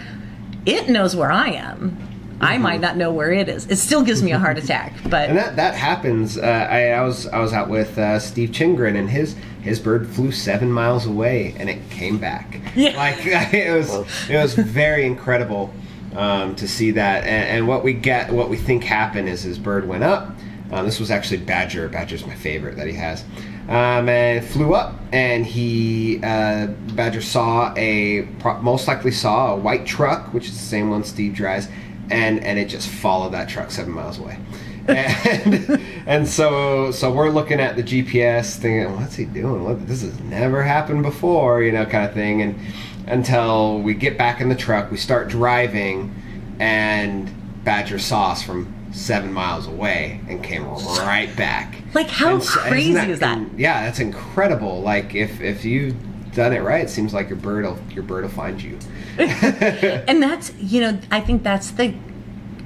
[0.66, 2.06] it knows where I am.
[2.40, 3.66] I might not know where it is.
[3.66, 6.38] It still gives me a heart attack, but And that that happens.
[6.38, 6.40] Uh,
[6.70, 10.32] I, I was I was out with uh, Steve Chingren, and his his bird flew
[10.32, 12.60] seven miles away, and it came back.
[12.74, 12.96] Yeah.
[12.96, 13.90] like it was
[14.30, 15.74] it was very incredible
[16.14, 17.24] um, to see that.
[17.24, 20.34] And, and what we get, what we think happened, is his bird went up.
[20.72, 21.88] Um, this was actually Badger.
[21.88, 23.24] Badger's my favorite that he has.
[23.68, 28.22] Um, and flew up, and he uh, Badger saw a
[28.62, 31.68] most likely saw a white truck, which is the same one Steve drives,
[32.10, 34.38] and and it just followed that truck seven miles away.
[34.88, 39.62] and and so so we're looking at the GPS, thinking, what's he doing?
[39.62, 42.42] What this has never happened before, you know, kind of thing.
[42.42, 42.58] And
[43.06, 46.14] until we get back in the truck, we start driving,
[46.58, 47.30] and
[47.64, 51.76] Badger saw us from seven miles away and came right back.
[51.94, 53.38] Like, how And crazy that?
[53.38, 54.80] in- yeah, that's incredible.
[54.80, 55.94] Like if if you've
[56.34, 58.78] done it right, it seems like your bird will your bird will find you.
[59.18, 61.92] and that's you know i think that's the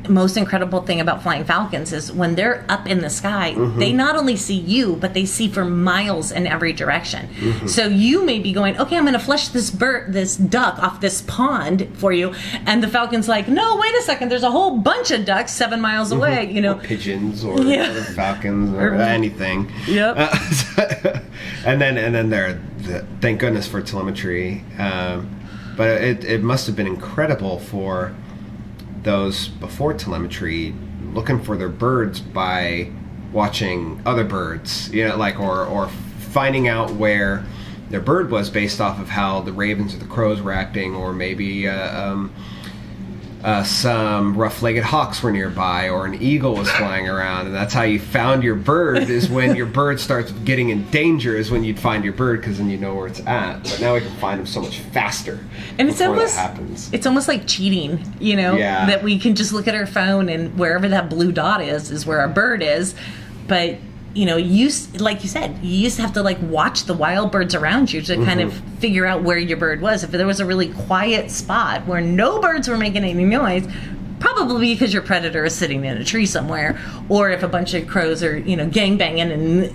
[0.09, 4.17] most incredible thing about flying falcons is when they're up in the sky they not
[4.17, 7.29] only see you but they see for miles in every direction
[7.67, 11.01] so you may be going okay i'm going to flush this bird this duck off
[11.01, 12.35] this pond for you
[12.67, 15.81] and the falcon's like no wait a second there's a whole bunch of ducks seven
[15.81, 18.03] miles away you know or pigeons or Yeah.
[18.15, 19.71] falcons or Or- anything.
[19.87, 20.15] Yep.
[20.19, 21.19] Uh,
[21.65, 24.65] and then and then there, the, thank goodness for telemetry.
[24.79, 25.41] Um,
[25.77, 28.15] but it it must have been incredible for
[29.05, 30.75] those before telemetry
[31.13, 32.91] looking for their birds by
[33.33, 34.93] watching other birds.
[34.93, 35.89] You know, like or or
[36.19, 37.45] finding out where
[37.91, 41.13] their bird was based off of how the ravens or the crows were acting, or
[41.13, 41.69] maybe.
[41.69, 42.35] Uh, um,
[43.45, 47.83] uh, some rough-legged hawks were nearby or an eagle was flying around and that's how
[47.83, 51.79] you found your bird is when your bird starts getting in danger is when you'd
[51.79, 54.41] find your bird because then you know where it's at but now we can find
[54.41, 55.39] them so much faster
[55.79, 58.87] and it's almost happens it's almost like cheating you know Yeah.
[58.87, 62.07] that we can just look at our phone and wherever that blue dot is is
[62.07, 62.95] where our bird is
[63.47, 63.77] but
[64.15, 66.95] you know you used like you said you used to have to like watch the
[66.95, 68.77] wild birds around you to kind of Mm-hmm.
[68.77, 72.41] figure out where your bird was if there was a really quiet spot where no
[72.41, 73.67] birds were making any noise
[74.21, 77.87] probably because your predator is sitting in a tree somewhere or if a bunch of
[77.89, 79.73] crows are you know gang banging and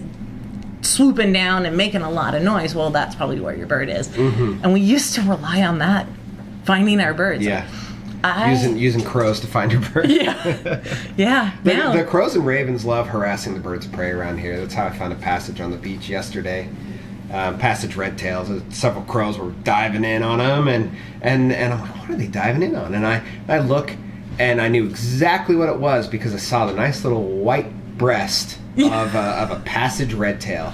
[0.81, 4.07] swooping down and making a lot of noise, well, that's probably where your bird is.
[4.17, 6.07] And we used to rely on that,
[6.63, 7.43] finding our birds.
[7.45, 7.49] Mm-hmm.
[7.49, 7.67] yeah
[8.23, 10.83] I, using using crows to find your bird yeah,
[11.17, 11.55] yeah.
[11.63, 14.59] The, now, the crows and ravens love harassing the birds of prey around here.
[14.59, 16.69] That's how I found a passage on the beach yesterday.
[17.31, 18.49] Um, passage red tails.
[18.49, 20.91] Uh, Several crows were diving in on them, and
[21.21, 22.93] and and I'm like, what are they diving in on?
[22.93, 23.93] And I I look,
[24.39, 28.57] and I knew exactly what it was because I saw the nice little white breast
[28.77, 30.73] of a, of a passage red tail.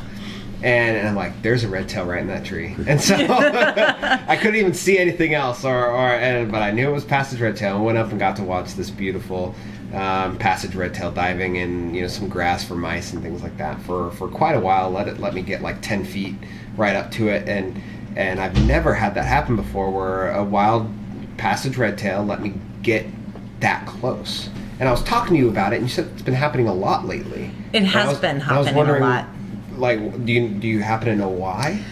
[0.63, 4.37] And, and I'm like, there's a red tail right in that tree, and so I
[4.41, 7.55] couldn't even see anything else, or, or and, but I knew it was passage red
[7.55, 7.75] tail.
[7.75, 9.53] and went up and got to watch this beautiful
[9.93, 13.55] um, passage red tail diving in you know some grass for mice and things like
[13.57, 14.89] that for for quite a while.
[14.89, 16.35] Let it let me get like ten feet
[16.75, 17.81] right up to it, and
[18.15, 20.89] and I've never had that happen before where a wild
[21.37, 23.05] passage red tail let me get
[23.59, 24.49] that close.
[24.79, 26.73] And I was talking to you about it, and you said it's been happening a
[26.73, 27.51] lot lately.
[27.71, 29.27] It has was- been and I was happening a lot.
[29.77, 31.83] Like, do you do you happen to know why?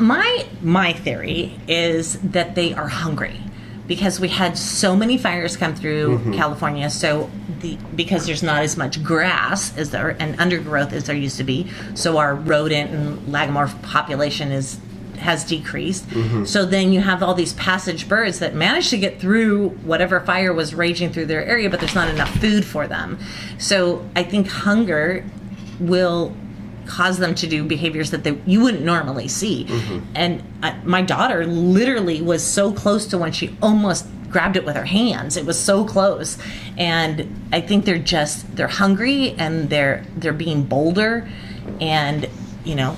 [0.00, 3.40] my my theory is that they are hungry
[3.86, 6.34] because we had so many fires come through mm-hmm.
[6.34, 6.90] California.
[6.90, 11.36] So the because there's not as much grass as there and undergrowth as there used
[11.38, 14.78] to be so our rodent and lagomorph population is
[15.18, 16.06] has decreased.
[16.08, 16.44] Mm-hmm.
[16.44, 20.52] So then you have all these passage birds that manage to get through whatever fire
[20.52, 23.18] was raging through their area but there's not enough food for them.
[23.58, 25.24] So i think hunger
[25.78, 26.34] will
[26.86, 29.66] cause them to do behaviors that they, you wouldn't normally see.
[30.14, 34.76] And uh, my daughter literally was so close to one, she almost grabbed it with
[34.76, 35.36] her hands.
[35.36, 36.38] It was so close.
[36.76, 41.28] And I think they're just they're hungry and they're they're being bolder
[41.80, 42.28] and
[42.64, 42.96] you know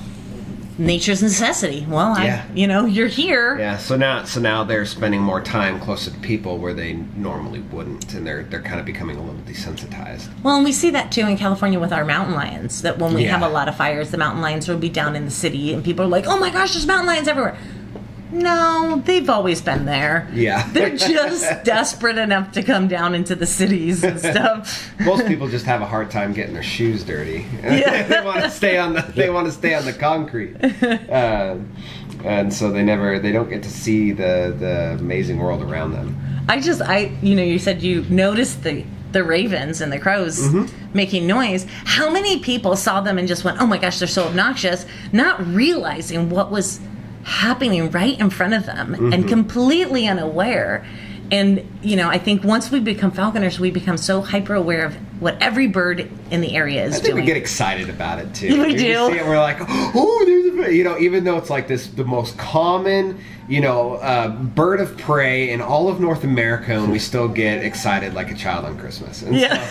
[0.78, 1.84] nature's necessity.
[1.88, 2.44] Well, Yeah.
[2.48, 3.58] I you know, you're here.
[3.58, 7.60] Yeah, so now so now they're spending more time closer to people where they normally
[7.60, 10.28] wouldn't, and they're they're kind of becoming a little desensitized.
[10.42, 12.82] Well, and we see that too in California with our mountain lions.
[12.82, 13.32] That when we Yeah.
[13.36, 15.82] have a lot of fires, the mountain lions will be down in the city, and
[15.84, 17.56] people are like, "Oh my gosh, there's mountain lions everywhere."
[18.30, 20.28] No, they've always been there.
[20.32, 20.68] Yeah.
[20.72, 24.90] they're just desperate enough to come down into the cities and stuff.
[25.00, 27.46] Most people just have a hard time getting their shoes dirty.
[27.62, 28.02] Yeah.
[28.06, 30.56] they want to stay on the they want to stay on the concrete,
[31.10, 31.56] uh,
[32.24, 36.16] and so they never they don't get to see the the amazing world around them.
[36.48, 40.38] I just, I, you know, you said you noticed the the ravens and the crows
[40.38, 40.92] Mm-hmm.
[40.94, 41.66] making noise.
[41.84, 45.44] How many people saw them and just went, "Oh my gosh, they're so obnoxious," not
[45.46, 46.80] realizing what was
[47.28, 49.12] happening right in front of them Mm-hmm.
[49.12, 50.84] and completely unaware.
[51.30, 54.94] And you know, I think once we become falconers, we become so hyper aware of
[55.20, 57.16] what every bird in the area is I think doing.
[57.16, 58.62] we get excited about it too.
[58.62, 58.94] We You do.
[59.12, 61.88] see it, we're like, oh, there's a bird," you know, even though it's like this
[61.88, 66.90] the most common, you know, uh, bird of prey in all of North America, and
[66.90, 69.20] we still get excited like a child on Christmas.
[69.22, 69.62] And Yeah.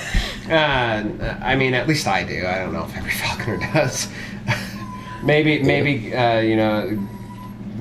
[0.46, 2.46] So, uh, I mean, at least I do.
[2.46, 4.10] I don't know if every falconer does.
[5.24, 7.08] maybe, maybe, uh, you know,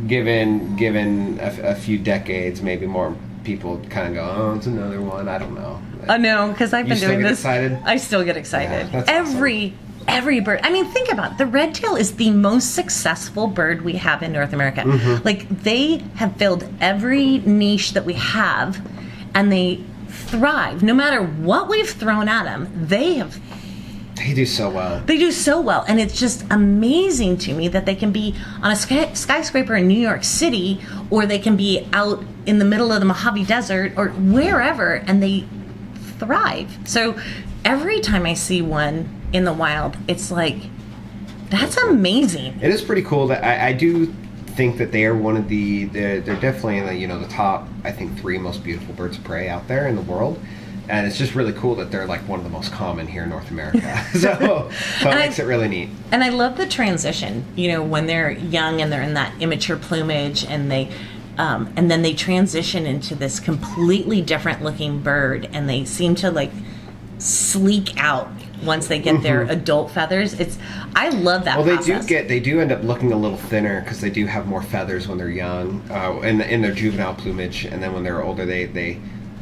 [0.06, 5.00] given given a, a few decades, maybe more people kind of go, oh, it's another
[5.00, 5.28] one.
[5.28, 5.80] I don't know.
[6.08, 7.40] I know because I've been still doing get this.
[7.40, 7.78] excited?
[7.84, 8.92] I still get excited.
[8.92, 9.74] Yeah, every
[10.08, 10.60] every bird.
[10.62, 11.38] I mean, think about it.
[11.38, 14.82] the red tail is the most successful bird we have in North America.
[14.82, 15.24] Mm-hmm.
[15.24, 18.86] Like they have filled every niche that we have,
[19.34, 20.82] and they thrive.
[20.82, 23.38] No matter what we've thrown at them, they have
[24.16, 25.02] They do so well.
[25.04, 28.72] they do so well, and it's just amazing to me that they can be on
[28.72, 32.92] a sky- skyscraper in New York City, or they can be out in the middle
[32.92, 35.44] of the Mojave Desert, or wherever, and they
[36.18, 36.78] thrive.
[36.84, 37.18] So
[37.64, 40.56] every time I see one in the wild, it's like
[41.50, 42.58] that's amazing.
[42.60, 44.06] It is pretty cool that I, I do
[44.56, 47.28] think that they are one of the they're, they're definitely in the, you know the
[47.28, 50.40] top I think three most beautiful birds of prey out there in the world.
[50.88, 53.28] And it's just really cool that they're like one of the most common here in
[53.30, 54.04] North America.
[54.12, 54.68] so, so
[55.00, 55.88] it And I- makes it really neat.
[56.12, 59.76] And I love the transition, you know, when they're young and they're in that immature
[59.76, 60.90] plumage and they
[61.38, 66.30] um, and then they transition into this completely different looking bird and they seem to
[66.30, 66.50] like
[67.18, 68.28] sleek out
[68.64, 70.32] once they get their adult feathers.
[70.40, 70.58] It's
[70.94, 71.68] I love that Mm-hmm.
[71.68, 72.06] Well, they process.
[72.06, 74.62] do get they do end up looking a little thinner because they do have more
[74.62, 78.46] feathers when they're young, uh, in in their juvenile plumage, and then when they're older,
[78.46, 78.98] they they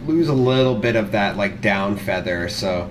[0.06, 2.48] lose a little bit of that like down feather.
[2.48, 2.90] So.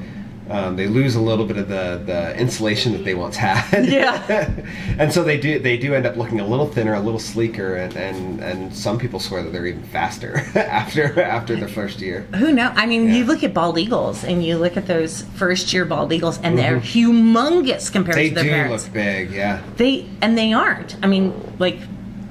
[0.49, 3.85] Um, they lose a little bit of the, the insulation that they once had.
[3.89, 4.51] Yeah.
[4.99, 7.77] and so they do they do end up looking a little thinner, a little sleeker,
[7.77, 12.23] and, and, and some people swear that they're even faster after after their first year.
[12.35, 12.73] Who know?
[12.75, 13.13] I mean, Yeah.
[13.15, 16.57] you look at bald eagles and you look at those first year bald eagles and
[16.57, 18.35] they're humongous compared Mm-hmm.
[18.35, 19.61] They to their do look big, yeah.
[19.77, 20.97] They and they aren't.
[21.01, 21.79] I mean, like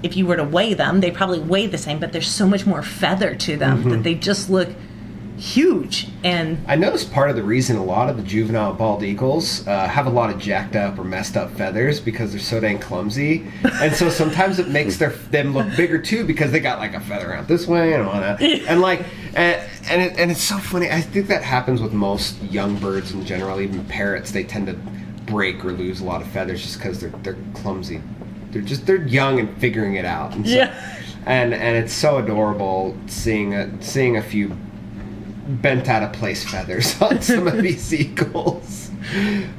[0.03, 2.67] if you were to weigh them, they probably weigh the same, but there's so much
[2.67, 3.91] more feather to them Mm-hmm.
[3.91, 4.69] that they just look
[5.39, 6.09] huge.
[6.23, 9.89] And I noticed part of the reason a lot of the juvenile bald eagles uh,
[9.89, 13.45] have a lot of jacked up or messed up feathers because they're so dang clumsy,
[13.65, 17.01] and so sometimes it makes their them look bigger too because they got like a
[17.01, 20.59] feather out this way and all that, and like and and, it, and it's so
[20.59, 20.91] funny.
[20.91, 24.31] I think that happens with most young birds in general, even parrots.
[24.31, 24.75] They tend to
[25.27, 28.01] break or lose a lot of feathers just because they're they're clumsy.
[28.53, 30.35] They're just they're young and figuring it out.
[30.35, 30.99] And so, Yeah.
[31.27, 34.57] And and it's so adorable seeing a, seeing a few
[35.47, 38.91] bent out of place feathers on some of these eagles.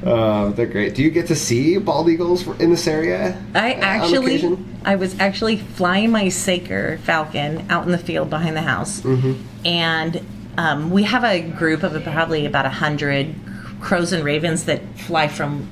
[0.05, 0.95] Uh, they're great.
[0.95, 3.37] Do you get to see bald eagles in this area?
[3.53, 4.57] I uh, actually?
[4.85, 9.65] I was actually flying my Saker Falcon out in the field behind the house, Mm-hmm.
[9.65, 10.21] and
[10.57, 13.35] um, we have a group of probably about a hundred
[13.81, 15.67] crows and ravens that fly from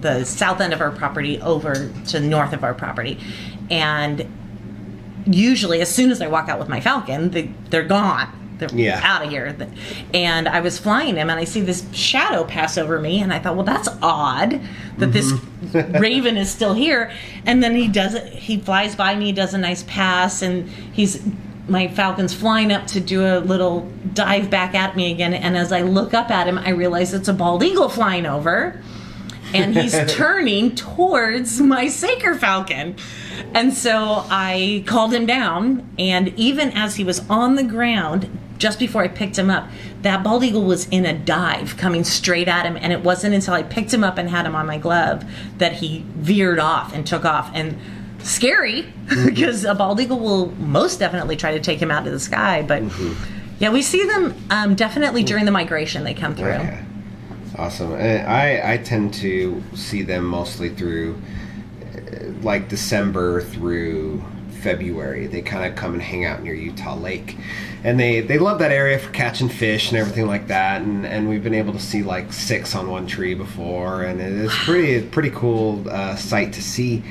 [0.00, 3.18] the south end of our property over to the north of our property,
[3.70, 4.26] and
[5.26, 8.28] usually as soon as I walk out with my falcon, they, they're gone.
[8.58, 9.00] They're Yeah.
[9.02, 9.56] out of here.
[10.12, 13.38] And I was flying him, and I see this shadow pass over me, and I
[13.38, 14.60] thought, well, that's odd
[14.98, 15.96] that this mm-hmm.
[16.00, 17.10] raven is still here.
[17.46, 18.32] And then he does it.
[18.32, 21.22] He flies by me, does a nice pass, and he's
[21.68, 25.32] my falcon's flying up to do a little dive back at me again.
[25.32, 28.82] And as I look up at him, I realize it's a bald eagle flying over
[29.54, 32.96] and he's turning towards my Saker Falcon.
[33.54, 38.78] And so I called him down, and even as he was on the ground, just
[38.78, 39.68] before I picked him up,
[40.02, 42.76] that bald eagle was in a dive coming straight at him.
[42.76, 45.24] And it wasn't until I picked him up and had him on my glove
[45.58, 47.50] that he veered off and took off.
[47.54, 47.78] And
[48.22, 48.82] scary
[49.24, 52.62] because a bald eagle will most definitely try to take him out of the sky.
[52.62, 52.82] But
[53.58, 56.52] yeah, we see them um, definitely during the migration they come through.
[56.52, 56.84] Okay.
[57.56, 57.92] Awesome.
[57.94, 61.20] And I I tend to see them mostly through
[61.82, 64.22] uh, like December through
[64.60, 65.26] February.
[65.26, 67.36] They kind of come and hang out near Utah Lake,
[67.82, 70.82] and they they love that area for catching fish and everything like that.
[70.82, 74.32] And and we've been able to see like six on one tree before, and it
[74.32, 77.02] is pretty pretty cool uh, sight to see.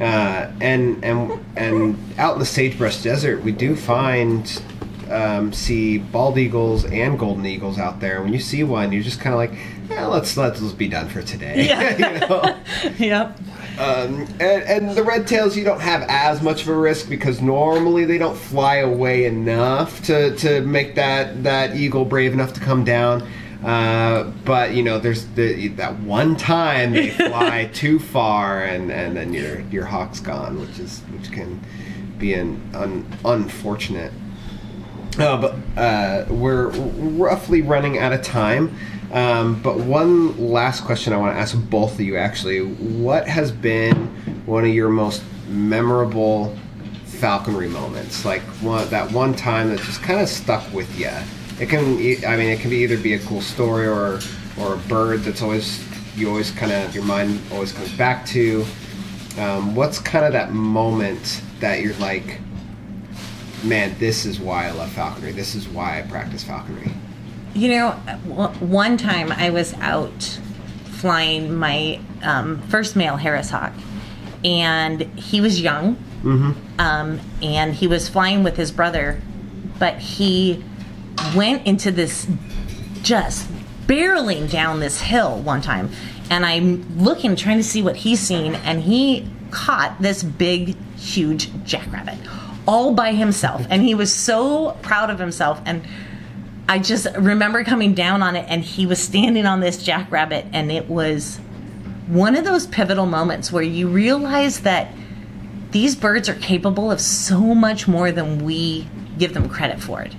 [0.00, 4.62] Uh, and and and out in the sagebrush desert, we do find
[5.10, 8.22] um, see bald eagles and golden eagles out there.
[8.22, 9.52] When you see one, you're just kind of like,
[9.90, 11.62] eh, let's let's be done for today.
[11.98, 12.56] you know?
[12.98, 13.38] Yep.
[13.78, 17.40] um, and, and the red tails, you don't have as much of a risk because
[17.40, 22.60] normally they don't fly away enough to, to make that that eagle brave enough to
[22.60, 23.26] come down.
[23.64, 29.16] Uh, but you know, there's the, that one time they fly too far, and, and
[29.16, 31.60] then your your hawk's gone, which is which can
[32.18, 34.12] be an un, unfortunate.
[35.18, 38.74] Uh, but uh, we're roughly running out of time.
[39.12, 42.60] Um, but one last question I want to ask both of you actually.
[42.60, 44.06] What has been
[44.46, 46.56] one of your most memorable
[47.04, 48.24] falconry moments?
[48.24, 51.10] Like one, that one time that just kind of stuck with you?
[51.58, 51.80] It can,
[52.26, 54.20] I mean, it can be either be a cool story or,
[54.58, 55.84] or a bird that's always,
[56.16, 58.64] you always kind of, your mind always comes back to.
[59.38, 62.40] Um, what's kind of that moment that you're like,
[63.64, 65.32] man, this is why I love falconry.
[65.32, 66.92] This is why I practice falconry.
[67.54, 67.90] You know,
[68.60, 70.40] one time I was out
[70.84, 73.72] flying my um, first male Harris hawk,
[74.44, 75.96] and he was young,
[76.78, 79.20] um, and he was flying with his brother,
[79.78, 80.64] but he
[81.34, 82.28] went into this
[83.02, 83.48] just
[83.86, 85.90] barreling down this hill one time,
[86.30, 91.50] and I'm looking, trying to see what he's seen, and he caught this big, huge
[91.64, 92.18] jackrabbit
[92.66, 95.86] all by himself, and he was so proud of himself and.
[96.68, 100.70] I just remember coming down on it, and he was standing on this jackrabbit, and
[100.70, 101.40] it was
[102.06, 104.92] one of those pivotal moments where you realize that
[105.70, 108.88] these birds are capable of so much more than we
[109.18, 110.14] give them credit for it.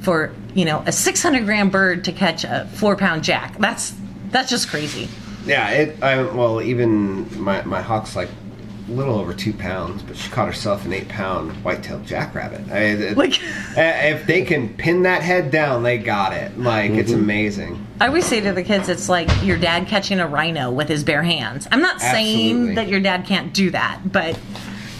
[0.00, 3.94] For you know, a 600 gram bird to catch a four pound jack, that's
[4.30, 5.08] that's just crazy.
[5.44, 6.02] Yeah, it.
[6.02, 8.30] I, well, even my my hawk's like
[8.88, 12.70] a little over two pounds, but she caught herself an eight pound white-tailed jackrabbit.
[12.70, 13.42] I, it, Like-
[13.76, 16.58] eh, if they can pin that head down, they got it.
[16.58, 17.84] Like it's amazing.
[18.00, 21.02] I always say to the kids, it's like your dad catching a rhino with his
[21.02, 21.66] bare hands.
[21.72, 24.38] I'm not saying that your dad can't do that, but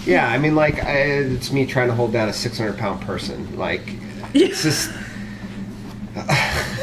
[0.05, 3.57] Yeah, I mean, like I, it's me trying to hold down a 600 pound person.
[3.57, 3.83] Like
[4.33, 4.91] it's just.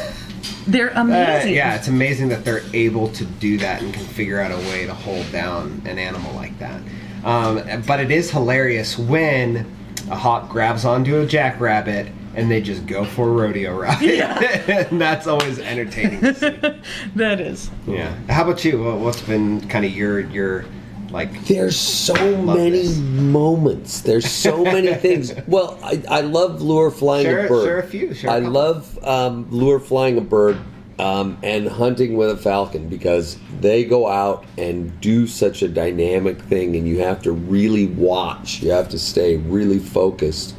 [0.67, 1.53] they're Uh, amazing.
[1.53, 4.85] yeah, it's amazing that they're able to do that and can figure out a way
[4.85, 6.79] to hold down an animal like that.
[7.23, 9.65] Um, but it is hilarious when
[10.11, 14.01] a hawk grabs onto a jackrabbit and they just go for a rodeo ride.
[14.69, 16.49] and that's always entertaining to see.
[17.15, 17.71] that is.
[17.87, 18.13] Yeah.
[18.29, 18.83] How about you?
[18.83, 20.65] What's been kind of your your
[21.11, 21.45] like?
[21.45, 22.97] There's so many this.
[22.97, 24.01] moments.
[24.01, 25.33] There's so many things.
[25.47, 27.65] Well, I, I love lure flying Share- a bird.
[27.65, 30.57] share a few, share a I love um, lure flying a bird
[30.99, 36.41] um, and hunting with a falcon because they go out and do such a dynamic
[36.41, 38.61] thing, and you have to really watch.
[38.61, 40.55] You have to stay really focused.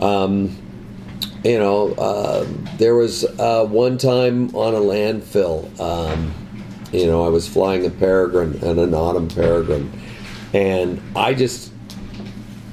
[0.00, 0.56] Um,
[1.44, 2.46] you know, uh,
[2.78, 5.78] there was uh, one time on a landfill.
[5.80, 6.34] Um,
[6.92, 9.92] you know, I was flying a peregrine and an autumn peregrine,
[10.52, 11.72] and I just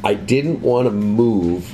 [0.04, 1.70] I didn't want to move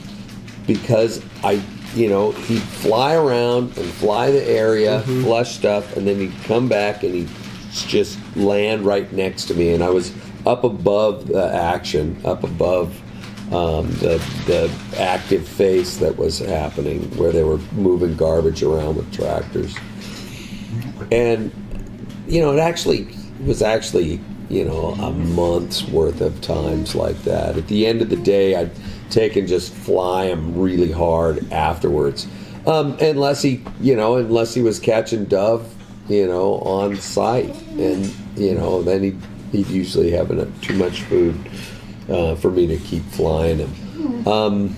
[0.67, 1.61] because I,
[1.93, 6.67] you know, he'd fly around and fly the area, flush stuff, and then he'd come
[6.67, 7.29] back and he'd
[7.71, 10.11] just land right next to me, and I was
[10.45, 12.99] up above the action, up above
[13.53, 19.13] um, the the active face that was happening, where they were moving garbage around with
[19.13, 19.75] tractors,
[21.11, 21.51] and
[22.27, 24.19] you know, it actually it was actually
[24.49, 27.57] you know a month's worth of times like that.
[27.57, 28.71] At the end of the day, I'd
[29.09, 32.27] take and just fly him really hard afterwards,
[32.65, 35.73] um, unless he you know unless he was catching dove
[36.07, 39.21] you know on site, and you know then he'd
[39.51, 41.37] he'd usually have enough, too much food
[42.09, 44.27] uh, for me to keep flying him.
[44.27, 44.75] Um,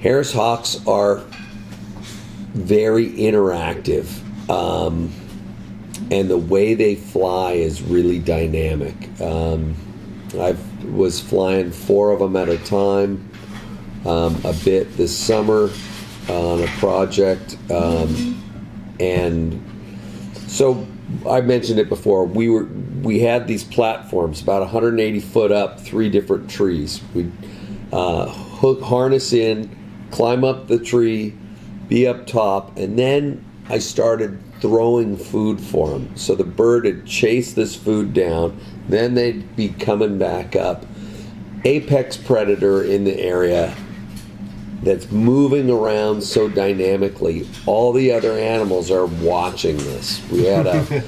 [0.00, 1.22] Harris Hawks are
[2.54, 4.06] very interactive,
[4.48, 5.12] um,
[6.10, 8.94] and the way they fly is really dynamic.
[9.20, 9.74] Um,
[10.38, 13.30] I was flying four of them at a time,
[14.06, 15.70] um, a bit this summer
[16.28, 18.42] on a project, um,
[19.00, 19.62] and
[20.46, 20.86] so
[21.28, 22.26] I mentioned it before.
[22.26, 22.68] We were
[23.02, 27.00] we had these platforms about 180 foot up, three different trees.
[27.14, 27.32] We'd
[27.92, 29.74] uh, hook harness in,
[30.10, 31.34] climb up the tree,
[31.88, 36.16] be up top, and then I started throwing food for them.
[36.16, 38.58] So the bird would chase this food down,
[38.88, 40.86] then they'd be coming back up.
[41.64, 43.74] Apex predator in the area
[44.82, 47.48] that's moving around so dynamically.
[47.66, 50.22] All the other animals are watching this.
[50.30, 51.02] We had a,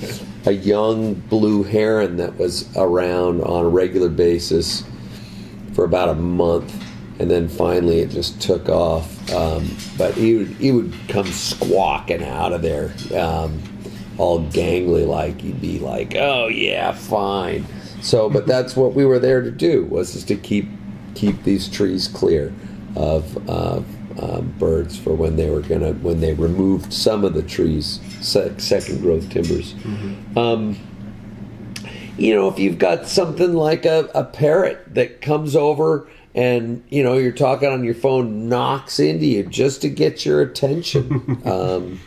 [0.47, 4.85] a young blue heron that was around on a regular basis
[5.73, 6.75] for about a month,
[7.21, 9.31] and then finally it just took off.
[9.31, 13.63] Um, but he would, he would come squawking out of there, um,
[14.17, 15.43] all gangly like.
[15.43, 17.67] He'd be like, "Oh yeah, fine."
[18.01, 20.67] So, but that's what we were there to do was just to keep
[21.15, 22.55] keep these trees clear
[22.97, 23.83] of uh,
[24.19, 28.59] uh, birds for when they were gonna when they removed some of the trees sec-
[28.59, 29.75] second growth timbers.
[30.37, 30.79] Um,
[32.17, 37.03] you know, if you've got something like a, a parrot that comes over and you
[37.03, 41.41] know you're talking on your phone, knocks into you just to get your attention.
[41.45, 42.01] um,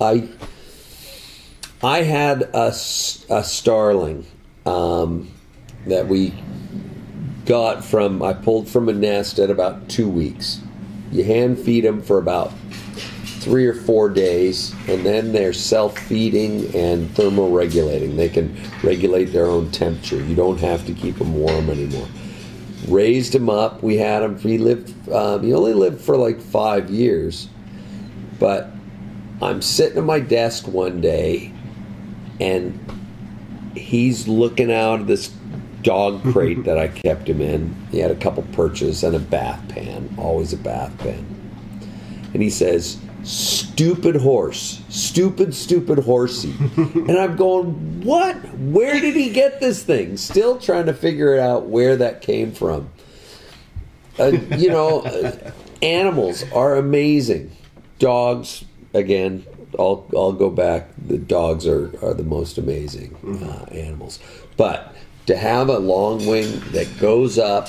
[0.00, 0.28] I
[1.82, 4.26] I had a, a starling
[4.66, 5.30] um,
[5.86, 6.34] that we
[7.44, 10.60] got from I pulled from a nest at about two weeks.
[11.10, 12.52] You hand feed them for about
[13.40, 18.16] three or four days, and then they're self feeding and thermoregulating.
[18.16, 20.22] They can regulate their own temperature.
[20.22, 22.08] You don't have to keep them warm anymore.
[22.86, 23.82] Raised him up.
[23.82, 24.38] We had him.
[24.38, 25.08] He lived.
[25.10, 27.48] Um, he only lived for like five years,
[28.38, 28.70] but
[29.42, 31.52] I'm sitting at my desk one day,
[32.40, 32.78] and
[33.74, 35.32] he's looking out of this
[35.82, 37.74] dog crate that I kept him in.
[37.90, 41.26] He had a couple perches and a bath pan, always a bath pan.
[42.32, 46.54] And he says, Stupid horse, stupid, stupid horsey.
[46.76, 48.36] and I'm going, What?
[48.58, 50.16] Where did he get this thing?
[50.16, 52.90] Still trying to figure out where that came from.
[54.18, 55.52] Uh, you know, uh,
[55.82, 57.52] animals are amazing.
[57.98, 58.64] Dogs,
[58.94, 59.44] again,
[59.78, 60.88] I'll, I'll go back.
[61.06, 64.18] The dogs are, are the most amazing uh, animals.
[64.56, 64.94] But
[65.26, 67.68] to have a long wing that goes up,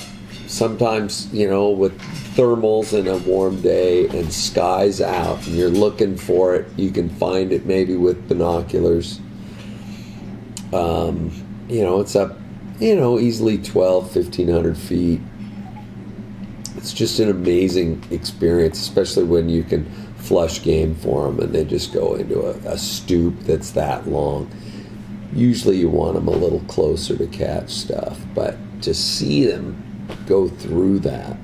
[0.50, 1.98] sometimes, you know, with
[2.34, 7.08] thermals in a warm day and skies out, and you're looking for it, you can
[7.08, 9.20] find it maybe with binoculars.
[10.72, 11.30] Um,
[11.68, 12.38] you know, it's up,
[12.78, 15.20] you know, easily 12, 1500 feet
[16.80, 19.84] it's just an amazing experience, especially when you can
[20.16, 24.50] flush game for them and they just go into a, a stoop that's that long.
[25.34, 29.89] Usually, you want them a little closer to catch stuff, but to see them
[30.30, 31.36] go through that,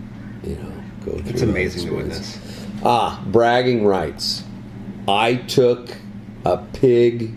[0.44, 0.72] you know,
[1.04, 1.30] go through.
[1.30, 2.38] It's amazing to witness.
[2.84, 4.44] Ah, bragging rights.
[5.08, 5.90] I took
[6.44, 7.34] a pig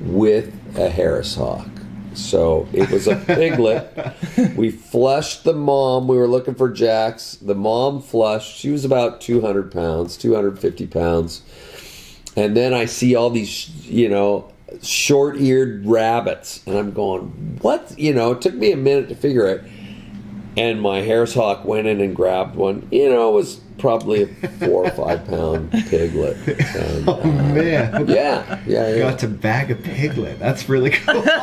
[0.00, 1.68] with a Harris hawk.
[2.14, 3.94] So it was a piglet.
[4.56, 6.08] we flushed the mom.
[6.08, 7.36] We were looking for jacks.
[7.36, 8.56] The mom flushed.
[8.56, 11.42] She was about 200 pounds, 250 pounds.
[12.34, 14.50] And then I see all these, you know,
[14.82, 16.66] short eared rabbits.
[16.66, 17.98] And I'm going, what?
[17.98, 19.62] You know, it took me a minute to figure it.
[20.58, 22.86] And my Harris Hawk went in and grabbed one.
[22.90, 26.36] You know, it was probably a four or five pound piglet.
[26.48, 28.98] And, Oh man, yeah, yeah, yeah.
[28.98, 30.38] got to bag a piglet.
[30.40, 31.24] That's really cool.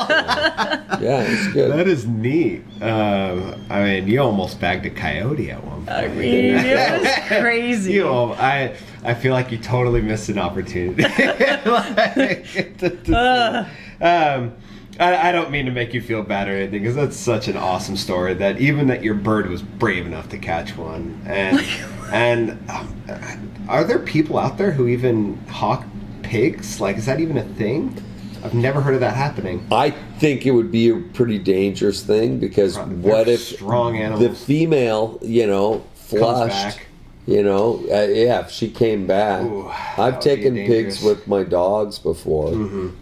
[1.02, 1.72] Yeah, it's good.
[1.74, 2.64] that is neat.
[2.82, 5.90] Um, I mean, you almost bagged a coyote at one point.
[5.90, 7.94] I mean, it was crazy.
[7.94, 11.04] You, al- I, I feel like you totally missed an opportunity.
[11.66, 13.70] Like, to- to-
[14.02, 14.54] um,
[15.00, 17.58] I, I don't mean to make you feel bad or anything, because that's such an
[17.58, 18.34] awesome story.
[18.34, 21.60] That even that your bird was brave enough to catch one, and
[22.12, 25.86] and um, are there people out there who even hawk
[26.24, 26.80] pigs?
[26.80, 28.02] Like, is that even a thing?
[28.44, 29.66] I've never heard of that happening.
[29.72, 29.90] I
[30.20, 35.18] think it would be a pretty dangerous thing because They're what if strong the female,
[35.24, 36.86] you know, flushed, back.
[37.26, 39.44] you know, uh, yeah, if she came back.
[39.44, 39.68] Ooh,
[39.98, 40.56] I've taken.
[40.56, 40.68] Mm-hmm.
[40.68, 42.54] pigs with my dogs before,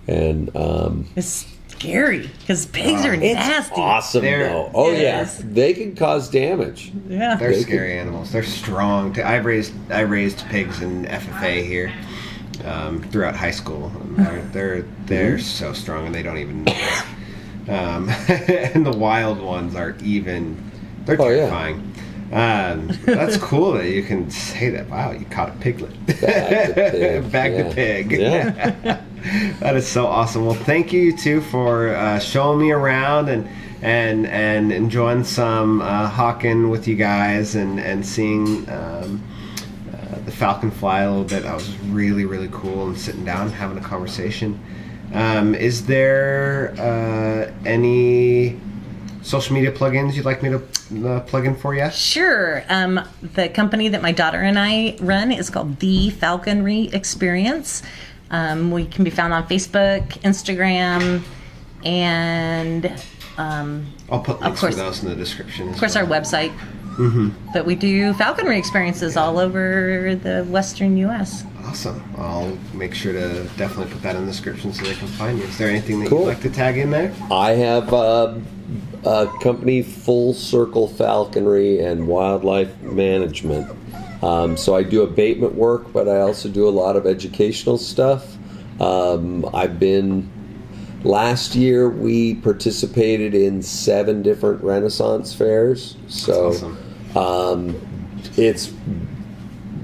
[0.07, 1.45] and um, It's
[1.77, 3.75] scary because pigs are it's nasty.
[3.81, 4.71] awesome They're- though.
[4.73, 5.41] Oh yeah, Yes.
[5.43, 6.91] they can cause damage.
[7.07, 7.35] Yeah.
[7.35, 8.31] They're They scary animals.
[8.31, 9.19] They're strong.
[9.19, 11.93] I've raised I raised pigs in FFA here
[12.65, 13.91] um, throughout high school.
[13.99, 16.73] And they're they're, they're so strong, and they don't even know.
[16.75, 17.69] it.
[17.69, 20.71] Um, and the wild ones are even.
[21.05, 21.35] They're Oh, yeah.
[21.49, 21.89] terrifying.
[22.31, 24.89] Um, that's cool that you can say that.
[24.89, 25.93] Wow, you caught a piglet.
[26.07, 27.31] Bag the pig.
[27.31, 27.63] Bag yeah.
[27.63, 28.11] the pig.
[28.11, 29.01] Yeah.
[29.59, 30.45] that is so awesome.
[30.45, 33.47] Well, thank you too for uh, showing me around and
[33.81, 39.23] and and enjoying some uh, hawking with you guys and and seeing um,
[39.93, 41.43] uh, the falcon fly a little bit.
[41.43, 44.59] That was really really cool and sitting down and having a conversation.
[45.13, 48.59] Um, is there uh, any
[49.21, 51.89] social media plugins you'd like me to uh, plug in for you?
[51.91, 52.63] Sure.
[52.67, 57.83] Um, the company that my daughter and I run is called The Falconry Experience.
[58.31, 61.23] Um, we can be found on Facebook, Instagram,
[61.85, 62.91] and
[63.37, 64.75] um, I'll put links course.
[64.75, 65.69] for those in the description.
[65.69, 66.55] of course our website.
[66.97, 67.29] Mm-hmm.
[67.53, 71.43] But we do falconry experiences all over the western U.S.
[71.65, 72.03] Awesome.
[72.17, 75.45] I'll make sure to definitely put that in the description so they can find you.
[75.45, 76.19] Is there anything that Cool.
[76.19, 77.11] you'd like to tag in there?
[77.31, 78.35] I have uh,
[79.05, 83.75] a company, Full Circle Falconry and Wildlife Management.
[84.23, 88.37] Um, so I do abatement work, but I also do a lot of educational stuff.
[88.79, 90.31] Um, I've been
[91.03, 95.97] last year we participated in seven different Renaissance fairs.
[96.07, 97.17] So Awesome.
[97.17, 98.71] um, it's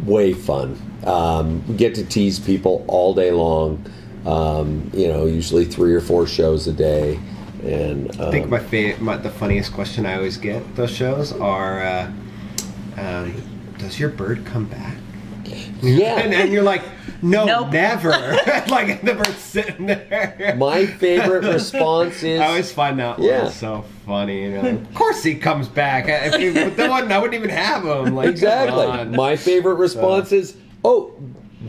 [0.06, 0.80] way fun.
[1.06, 3.86] Um, get to tease people all day long.
[4.26, 7.18] Um, you know, usually three or four shows a day,
[7.64, 11.32] and um, I think my, fa- my the funniest question I always get those shows
[11.32, 12.12] are, uh,
[12.98, 13.34] um,
[13.80, 14.96] "Does your bird come back?"
[15.82, 16.84] yeah, And, and you're like,
[17.24, 17.72] "No, Nope.
[17.72, 18.10] never."
[18.70, 20.56] like the bird's sitting there.
[20.60, 23.44] my favorite response is I always find that Yeah.
[23.46, 24.44] one so funny.
[24.44, 26.06] You know, of course he comes back.
[26.08, 28.14] If he, if there wasn't, I wouldn't even have him.
[28.16, 29.06] Like, exactly.
[29.16, 31.14] My favorite response is, "Oh,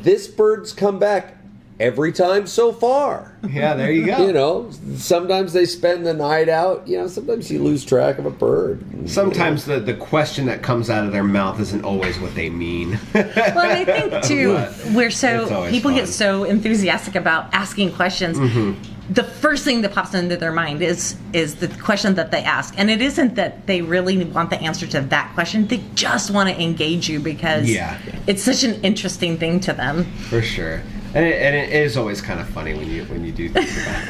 [0.02, 1.36] this bird's come back
[1.81, 4.27] every time so far." yeah, there you go.
[4.27, 6.86] You know, sometimes they spend the night out.
[6.86, 8.85] You know, sometimes you lose track of a bird.
[9.09, 12.98] Sometimes the, the question that comes out of their mouth isn't always what they mean.
[13.15, 18.39] Well, I think too, But we're so always people get so enthusiastic about asking questions.
[18.39, 19.12] Mm-hmm.
[19.12, 22.74] The first thing that pops into their mind is is the question that they ask,
[22.78, 25.66] and it isn't that they really want the answer to that question.
[25.66, 27.98] They just want to engage you because Yeah.
[28.28, 30.05] it's such an interesting thing to them.
[30.28, 30.82] For sure.
[31.14, 33.68] And it, and it is always kind of funny when you when you do think
[33.70, 34.04] about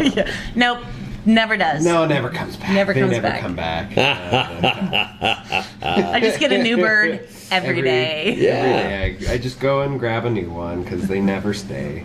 [0.00, 0.34] it.
[0.56, 0.80] Nope,
[1.24, 1.84] never does.
[1.84, 2.70] No, it never comes back.
[2.72, 3.34] Never comes back.
[3.34, 3.94] they comes never back.
[3.94, 5.64] come back.
[5.82, 8.34] Uh, I just get a new bird every day.
[8.36, 8.50] Yeah.
[8.50, 12.04] every day I, I just go and grab a new one because they never stay.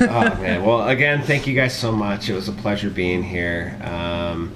[0.00, 0.64] oh man!
[0.64, 2.30] Well, again, thank you guys so much.
[2.30, 3.78] It was a pleasure being here.
[3.82, 4.54] Um,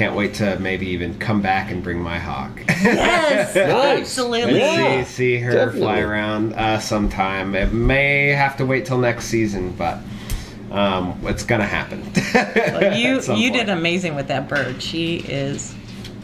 [0.00, 2.58] can't wait to maybe even come back and bring my hawk.
[2.68, 3.98] Yes, Nice.
[4.00, 4.58] absolutely.
[4.58, 5.04] Yeah.
[5.04, 5.80] see see her definitely.
[5.80, 7.54] fly around uh, sometime.
[7.54, 9.98] It may have to wait till next season, but
[10.70, 12.02] um, it's gonna happen.
[12.32, 13.52] Well, you you point.
[13.52, 14.82] did amazing with that bird.
[14.82, 15.74] She is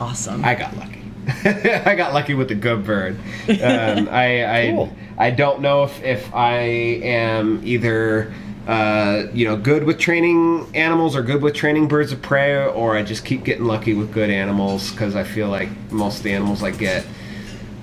[0.01, 0.43] awesome.
[0.43, 1.03] I got lucky.
[1.85, 3.19] I got lucky with the good bird.
[3.47, 4.97] Um, I I, Cool.
[5.19, 8.33] I don't know if, if I am either
[8.67, 12.97] uh, you know good with training animals or good with training birds of prey, or
[12.97, 16.33] I just keep getting lucky with good animals because I feel like most of the
[16.33, 17.07] animals I get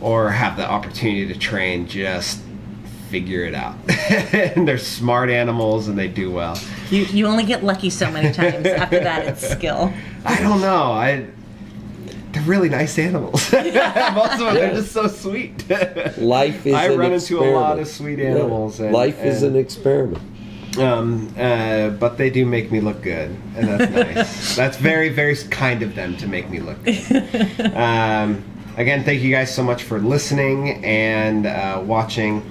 [0.01, 2.41] or have the opportunity to train just
[3.09, 3.75] figure it out.
[4.33, 6.59] and they're smart animals and they do well.
[6.89, 8.65] you you only get lucky so many times.
[8.65, 9.93] After that, it's skill.
[10.25, 10.91] I don't know.
[10.91, 11.27] I
[12.33, 13.33] they're really nice animals.
[13.53, 14.71] Most of them Yeah.
[14.71, 15.69] are just so sweet.
[16.17, 18.31] Life is I an run into a lot of sweet Yeah.
[18.31, 18.79] animals.
[18.79, 20.23] And, Life is and, an experiment.
[20.77, 24.55] Um, uh, but they do make me look good, and that's nice.
[24.55, 27.73] that's very, very kind of them to make me look good.
[27.75, 28.43] um,
[28.77, 32.49] again, thank you guys so much for listening and uh, watching.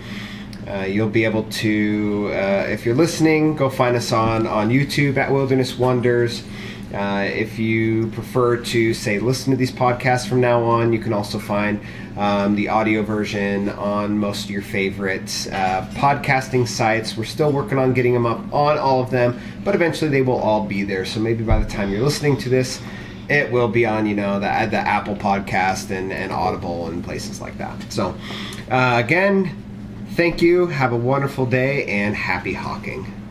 [0.69, 5.16] Uh, you'll be able to, uh, if you're listening, go find us on on YouTube
[5.16, 6.44] at Wilderness Wonders.
[6.93, 11.12] Uh, if you prefer to say listen to these podcasts from now on, you can
[11.12, 11.81] also find
[12.16, 17.16] um, the audio version on most of your favorite uh, podcasting sites.
[17.16, 20.39] We're still working on getting them up on all of them, but eventually they will
[20.39, 21.05] all be there.
[21.05, 22.81] So maybe by the time you're listening to this,
[23.28, 27.40] it will be on you know the the Apple Podcast and, and Audible and places
[27.40, 27.93] like that.
[27.93, 28.14] So
[28.70, 29.56] uh, again,
[30.10, 30.66] thank you.
[30.66, 33.22] Have a wonderful day and happy hawking.